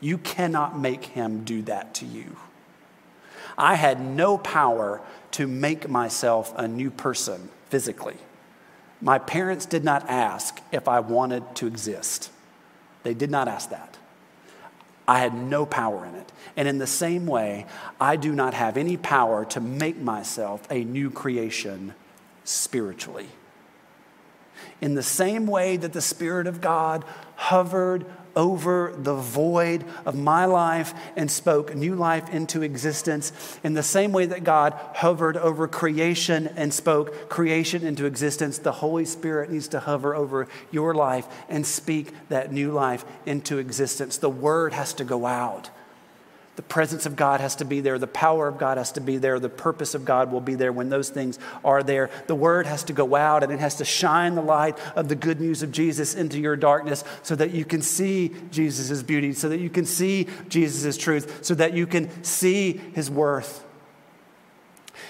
You 0.00 0.18
cannot 0.18 0.78
make 0.78 1.06
him 1.06 1.44
do 1.44 1.62
that 1.62 1.94
to 1.94 2.06
you. 2.06 2.36
I 3.56 3.74
had 3.74 4.00
no 4.00 4.38
power 4.38 5.00
to 5.32 5.46
make 5.46 5.88
myself 5.88 6.52
a 6.56 6.68
new 6.68 6.90
person 6.90 7.48
physically. 7.68 8.16
My 9.00 9.18
parents 9.18 9.66
did 9.66 9.84
not 9.84 10.08
ask 10.08 10.60
if 10.72 10.88
I 10.88 11.00
wanted 11.00 11.54
to 11.56 11.66
exist. 11.66 12.30
They 13.02 13.14
did 13.14 13.30
not 13.30 13.48
ask 13.48 13.70
that. 13.70 13.98
I 15.06 15.18
had 15.18 15.34
no 15.34 15.66
power 15.66 16.06
in 16.06 16.14
it. 16.14 16.32
And 16.56 16.66
in 16.66 16.78
the 16.78 16.86
same 16.86 17.26
way, 17.26 17.66
I 18.00 18.16
do 18.16 18.32
not 18.32 18.54
have 18.54 18.76
any 18.76 18.96
power 18.96 19.44
to 19.46 19.60
make 19.60 19.98
myself 19.98 20.66
a 20.70 20.84
new 20.84 21.10
creation 21.10 21.94
spiritually. 22.44 23.28
In 24.80 24.94
the 24.94 25.02
same 25.02 25.46
way 25.46 25.76
that 25.76 25.92
the 25.92 26.00
Spirit 26.00 26.46
of 26.46 26.60
God 26.60 27.04
hovered 27.36 28.06
over 28.36 28.92
the 28.96 29.14
void 29.14 29.84
of 30.04 30.14
my 30.14 30.44
life 30.44 30.94
and 31.16 31.30
spoke 31.30 31.74
new 31.74 31.94
life 31.94 32.28
into 32.32 32.62
existence 32.62 33.32
in 33.62 33.74
the 33.74 33.82
same 33.82 34.12
way 34.12 34.26
that 34.26 34.44
God 34.44 34.74
hovered 34.94 35.36
over 35.36 35.68
creation 35.68 36.48
and 36.56 36.72
spoke 36.72 37.28
creation 37.28 37.84
into 37.84 38.06
existence. 38.06 38.58
The 38.58 38.72
Holy 38.72 39.04
Spirit 39.04 39.50
needs 39.50 39.68
to 39.68 39.80
hover 39.80 40.14
over 40.14 40.48
your 40.70 40.94
life 40.94 41.26
and 41.48 41.66
speak 41.66 42.12
that 42.28 42.52
new 42.52 42.72
life 42.72 43.04
into 43.26 43.58
existence. 43.58 44.18
The 44.18 44.30
word 44.30 44.72
has 44.72 44.94
to 44.94 45.04
go 45.04 45.26
out. 45.26 45.70
The 46.56 46.62
presence 46.62 47.04
of 47.04 47.16
God 47.16 47.40
has 47.40 47.56
to 47.56 47.64
be 47.64 47.80
there. 47.80 47.98
The 47.98 48.06
power 48.06 48.46
of 48.46 48.58
God 48.58 48.78
has 48.78 48.92
to 48.92 49.00
be 49.00 49.16
there. 49.16 49.40
The 49.40 49.48
purpose 49.48 49.94
of 49.94 50.04
God 50.04 50.30
will 50.30 50.40
be 50.40 50.54
there 50.54 50.72
when 50.72 50.88
those 50.88 51.08
things 51.08 51.38
are 51.64 51.82
there. 51.82 52.10
The 52.28 52.36
word 52.36 52.66
has 52.66 52.84
to 52.84 52.92
go 52.92 53.16
out 53.16 53.42
and 53.42 53.50
it 53.50 53.58
has 53.58 53.76
to 53.76 53.84
shine 53.84 54.36
the 54.36 54.42
light 54.42 54.78
of 54.94 55.08
the 55.08 55.16
good 55.16 55.40
news 55.40 55.64
of 55.64 55.72
Jesus 55.72 56.14
into 56.14 56.38
your 56.38 56.54
darkness 56.54 57.02
so 57.22 57.34
that 57.34 57.50
you 57.50 57.64
can 57.64 57.82
see 57.82 58.32
Jesus' 58.52 59.02
beauty, 59.02 59.32
so 59.32 59.48
that 59.48 59.58
you 59.58 59.70
can 59.70 59.84
see 59.84 60.28
Jesus' 60.48 60.96
truth, 60.96 61.44
so 61.44 61.54
that 61.54 61.72
you 61.72 61.88
can 61.88 62.22
see 62.22 62.74
his 62.94 63.10
worth. 63.10 63.63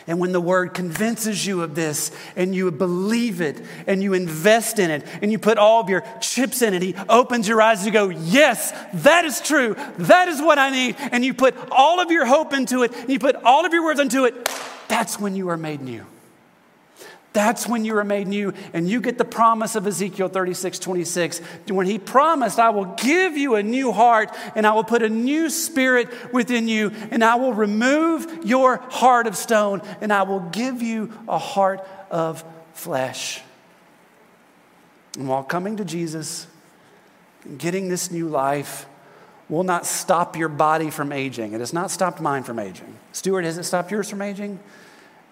And 0.07 0.21
when 0.21 0.33
the 0.33 0.41
word 0.41 0.75
convinces 0.75 1.47
you 1.47 1.63
of 1.63 1.75
this 1.75 2.11
and 2.37 2.55
you 2.55 2.71
believe 2.71 3.41
it 3.41 3.63
and 3.87 4.03
you 4.03 4.13
invest 4.13 4.79
in 4.79 4.91
it 4.91 5.07
and 5.23 5.33
you 5.33 5.39
put 5.39 5.57
all 5.57 5.81
of 5.81 5.89
your 5.89 6.05
chips 6.21 6.61
in 6.61 6.75
it, 6.75 6.83
he 6.83 6.95
opens 7.09 7.49
your 7.49 7.63
eyes 7.63 7.79
and 7.79 7.87
you 7.87 7.93
go, 7.93 8.09
Yes, 8.11 8.73
that 8.93 9.25
is 9.25 9.41
true. 9.41 9.75
That 9.99 10.29
is 10.29 10.43
what 10.43 10.59
I 10.59 10.71
need. 10.71 10.97
And 10.99 11.25
you 11.25 11.33
put 11.33 11.55
all 11.71 12.01
of 12.01 12.11
your 12.11 12.27
hope 12.27 12.53
into 12.53 12.83
it 12.83 12.95
and 12.95 13.09
you 13.09 13.19
put 13.19 13.37
all 13.37 13.65
of 13.65 13.73
your 13.73 13.85
words 13.85 14.01
into 14.01 14.25
it. 14.27 14.51
That's 14.89 15.19
when 15.19 15.35
you 15.37 15.49
are 15.49 15.57
made 15.57 15.81
new. 15.81 16.05
That's 17.35 17.67
when 17.67 17.85
you 17.85 17.99
are 17.99 18.05
made 18.05 18.29
new. 18.29 18.55
And 18.73 18.89
you 18.89 19.01
get 19.01 19.19
the 19.19 19.25
promise 19.25 19.75
of 19.75 19.87
Ezekiel 19.87 20.29
36 20.29 20.79
26. 20.79 21.41
When 21.69 21.87
he 21.87 21.99
promised, 21.99 22.61
I 22.61 22.71
will 22.71 22.87
give 22.87 23.37
you 23.37 23.57
a 23.57 23.63
new 23.63 23.93
heart, 23.93 24.35
and 24.55 24.67
I 24.67 24.73
will 24.73 24.85
put 24.85 25.03
a 25.03 25.09
new 25.09 25.51
spirit 25.51 26.33
within 26.33 26.69
you, 26.69 26.93
and 27.11 27.23
I 27.25 27.35
will 27.35 27.53
remove 27.53 28.45
your 28.45 28.77
heart 28.77 29.27
of 29.27 29.37
stone, 29.37 29.83
and 30.01 30.13
I 30.13 30.23
will 30.23 30.41
give 30.41 30.81
you 30.81 31.13
a 31.29 31.37
heart 31.37 31.87
of 32.09 32.45
flesh. 32.73 33.43
And 35.19 35.29
while 35.29 35.43
coming 35.43 35.77
to 35.79 35.85
Jesus, 35.85 36.47
getting 37.59 37.89
this 37.89 38.13
new 38.13 38.29
life, 38.29 38.87
will 39.49 39.65
not 39.65 39.87
stop 39.87 40.37
your 40.37 40.49
body 40.49 40.89
from 40.89 41.11
aging. 41.11 41.53
It 41.53 41.61
has 41.61 41.73
not 41.73 41.91
stopped 41.91 42.21
mine 42.21 42.45
from 42.45 42.61
aging. 42.61 42.97
Stuart, 43.11 43.45
has 43.45 43.59
it 43.59 43.65
stopped 43.65 43.91
yours 43.91 44.09
from 44.09 44.23
aging? 44.23 44.61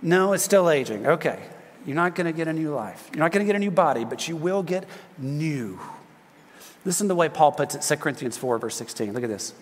No, 0.03 0.33
it's 0.33 0.43
still 0.43 0.69
aging. 0.69 1.07
Okay. 1.07 1.39
You're 1.85 1.97
not 1.97 2.15
going 2.15 2.27
to 2.27 2.33
get 2.33 2.49
a 2.49 2.53
new 2.53 2.75
life. 2.75 3.11
You're 3.13 3.21
not 3.21 3.33
going 3.33 3.45
to 3.45 3.47
get 3.47 3.57
a 3.57 3.59
new 3.59 3.71
body, 3.71 4.05
but 4.05 4.29
you 4.29 4.37
will 4.37 4.63
get 4.63 4.87
new. 5.19 5.81
Listen 6.85 7.07
to 7.07 7.09
the 7.09 7.15
way 7.15 7.29
Paul 7.29 7.53
puts 7.53 7.75
it, 7.75 7.83
2 7.83 7.97
Corinthians 8.01 8.37
4, 8.37 8.59
verse 8.59 8.77
16. 8.77 9.13
Look 9.13 9.23
at 9.23 9.29
this. 9.29 9.55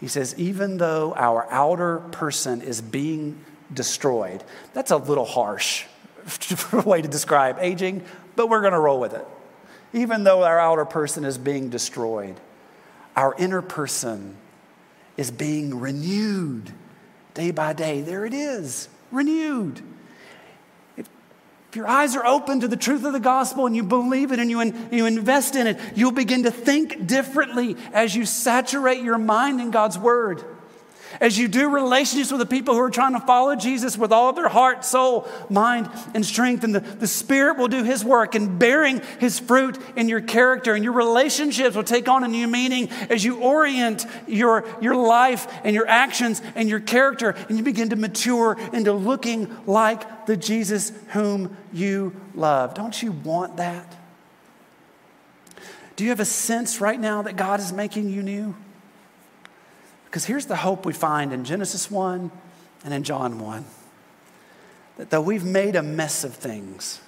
He 0.00 0.08
says, 0.08 0.34
even 0.38 0.78
though 0.78 1.14
our 1.14 1.46
outer 1.50 1.98
person 1.98 2.62
is 2.62 2.80
being 2.80 3.44
destroyed, 3.72 4.44
that's 4.72 4.90
a 4.90 4.96
little 4.96 5.24
harsh 5.24 5.84
way 6.84 7.02
to 7.02 7.08
describe 7.08 7.58
aging, 7.60 8.04
but 8.36 8.48
we're 8.48 8.60
going 8.60 8.72
to 8.72 8.78
roll 8.78 9.00
with 9.00 9.14
it. 9.14 9.26
Even 9.92 10.24
though 10.24 10.44
our 10.44 10.58
outer 10.58 10.84
person 10.84 11.24
is 11.24 11.38
being 11.38 11.70
destroyed, 11.70 12.38
our 13.16 13.34
inner 13.38 13.62
person 13.62 14.36
is 15.16 15.30
being 15.30 15.80
renewed 15.80 16.72
day 17.34 17.50
by 17.50 17.72
day. 17.72 18.02
There 18.02 18.24
it 18.24 18.34
is, 18.34 18.88
renewed. 19.10 19.82
If 21.70 21.76
your 21.76 21.86
eyes 21.86 22.16
are 22.16 22.24
open 22.24 22.60
to 22.60 22.68
the 22.68 22.78
truth 22.78 23.04
of 23.04 23.12
the 23.12 23.20
gospel 23.20 23.66
and 23.66 23.76
you 23.76 23.82
believe 23.82 24.32
it 24.32 24.38
and 24.38 24.50
you, 24.50 24.60
in, 24.60 24.88
you 24.90 25.04
invest 25.04 25.54
in 25.54 25.66
it, 25.66 25.78
you'll 25.94 26.12
begin 26.12 26.44
to 26.44 26.50
think 26.50 27.06
differently 27.06 27.76
as 27.92 28.16
you 28.16 28.24
saturate 28.24 29.02
your 29.02 29.18
mind 29.18 29.60
in 29.60 29.70
God's 29.70 29.98
word. 29.98 30.42
As 31.20 31.36
you 31.36 31.48
do 31.48 31.68
relationships 31.68 32.30
with 32.30 32.38
the 32.38 32.46
people 32.46 32.74
who 32.74 32.80
are 32.80 32.90
trying 32.90 33.14
to 33.14 33.20
follow 33.20 33.56
Jesus 33.56 33.98
with 33.98 34.12
all 34.12 34.32
their 34.32 34.48
heart, 34.48 34.84
soul, 34.84 35.26
mind, 35.50 35.90
and 36.14 36.24
strength, 36.24 36.62
and 36.62 36.74
the, 36.74 36.80
the 36.80 37.08
Spirit 37.08 37.58
will 37.58 37.68
do 37.68 37.82
His 37.82 38.04
work 38.04 38.36
in 38.36 38.58
bearing 38.58 39.02
His 39.18 39.40
fruit 39.40 39.78
in 39.96 40.08
your 40.08 40.20
character, 40.20 40.74
and 40.74 40.84
your 40.84 40.92
relationships 40.92 41.74
will 41.74 41.82
take 41.82 42.08
on 42.08 42.22
a 42.22 42.28
new 42.28 42.46
meaning 42.46 42.88
as 43.10 43.24
you 43.24 43.40
orient 43.40 44.06
your, 44.28 44.64
your 44.80 44.94
life 44.94 45.48
and 45.64 45.74
your 45.74 45.88
actions 45.88 46.40
and 46.54 46.68
your 46.68 46.80
character, 46.80 47.34
and 47.48 47.58
you 47.58 47.64
begin 47.64 47.88
to 47.90 47.96
mature 47.96 48.56
into 48.72 48.92
looking 48.92 49.54
like 49.66 50.26
the 50.26 50.36
Jesus 50.36 50.92
whom 51.08 51.56
you 51.72 52.14
love. 52.34 52.74
Don't 52.74 53.02
you 53.02 53.10
want 53.10 53.56
that? 53.56 53.96
Do 55.96 56.04
you 56.04 56.10
have 56.10 56.20
a 56.20 56.24
sense 56.24 56.80
right 56.80 57.00
now 57.00 57.22
that 57.22 57.34
God 57.34 57.58
is 57.58 57.72
making 57.72 58.08
you 58.08 58.22
new? 58.22 58.54
Because 60.08 60.24
here's 60.24 60.46
the 60.46 60.56
hope 60.56 60.86
we 60.86 60.94
find 60.94 61.34
in 61.34 61.44
Genesis 61.44 61.90
1 61.90 62.30
and 62.82 62.94
in 62.94 63.02
John 63.02 63.38
1 63.38 63.64
that 64.96 65.10
though 65.10 65.20
we've 65.20 65.44
made 65.44 65.76
a 65.76 65.82
mess 65.82 66.24
of 66.24 66.34
things, 66.34 67.02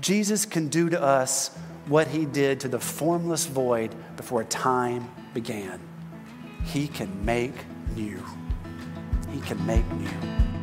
Jesus 0.00 0.46
can 0.46 0.68
do 0.68 0.88
to 0.90 1.02
us 1.02 1.48
what 1.86 2.06
he 2.06 2.24
did 2.24 2.60
to 2.60 2.68
the 2.68 2.78
formless 2.78 3.46
void 3.46 3.92
before 4.16 4.44
time 4.44 5.10
began. 5.34 5.80
He 6.64 6.86
can 6.86 7.24
make 7.24 7.52
new. 7.96 8.22
He 9.32 9.40
can 9.40 9.66
make 9.66 9.84
new. 9.94 10.61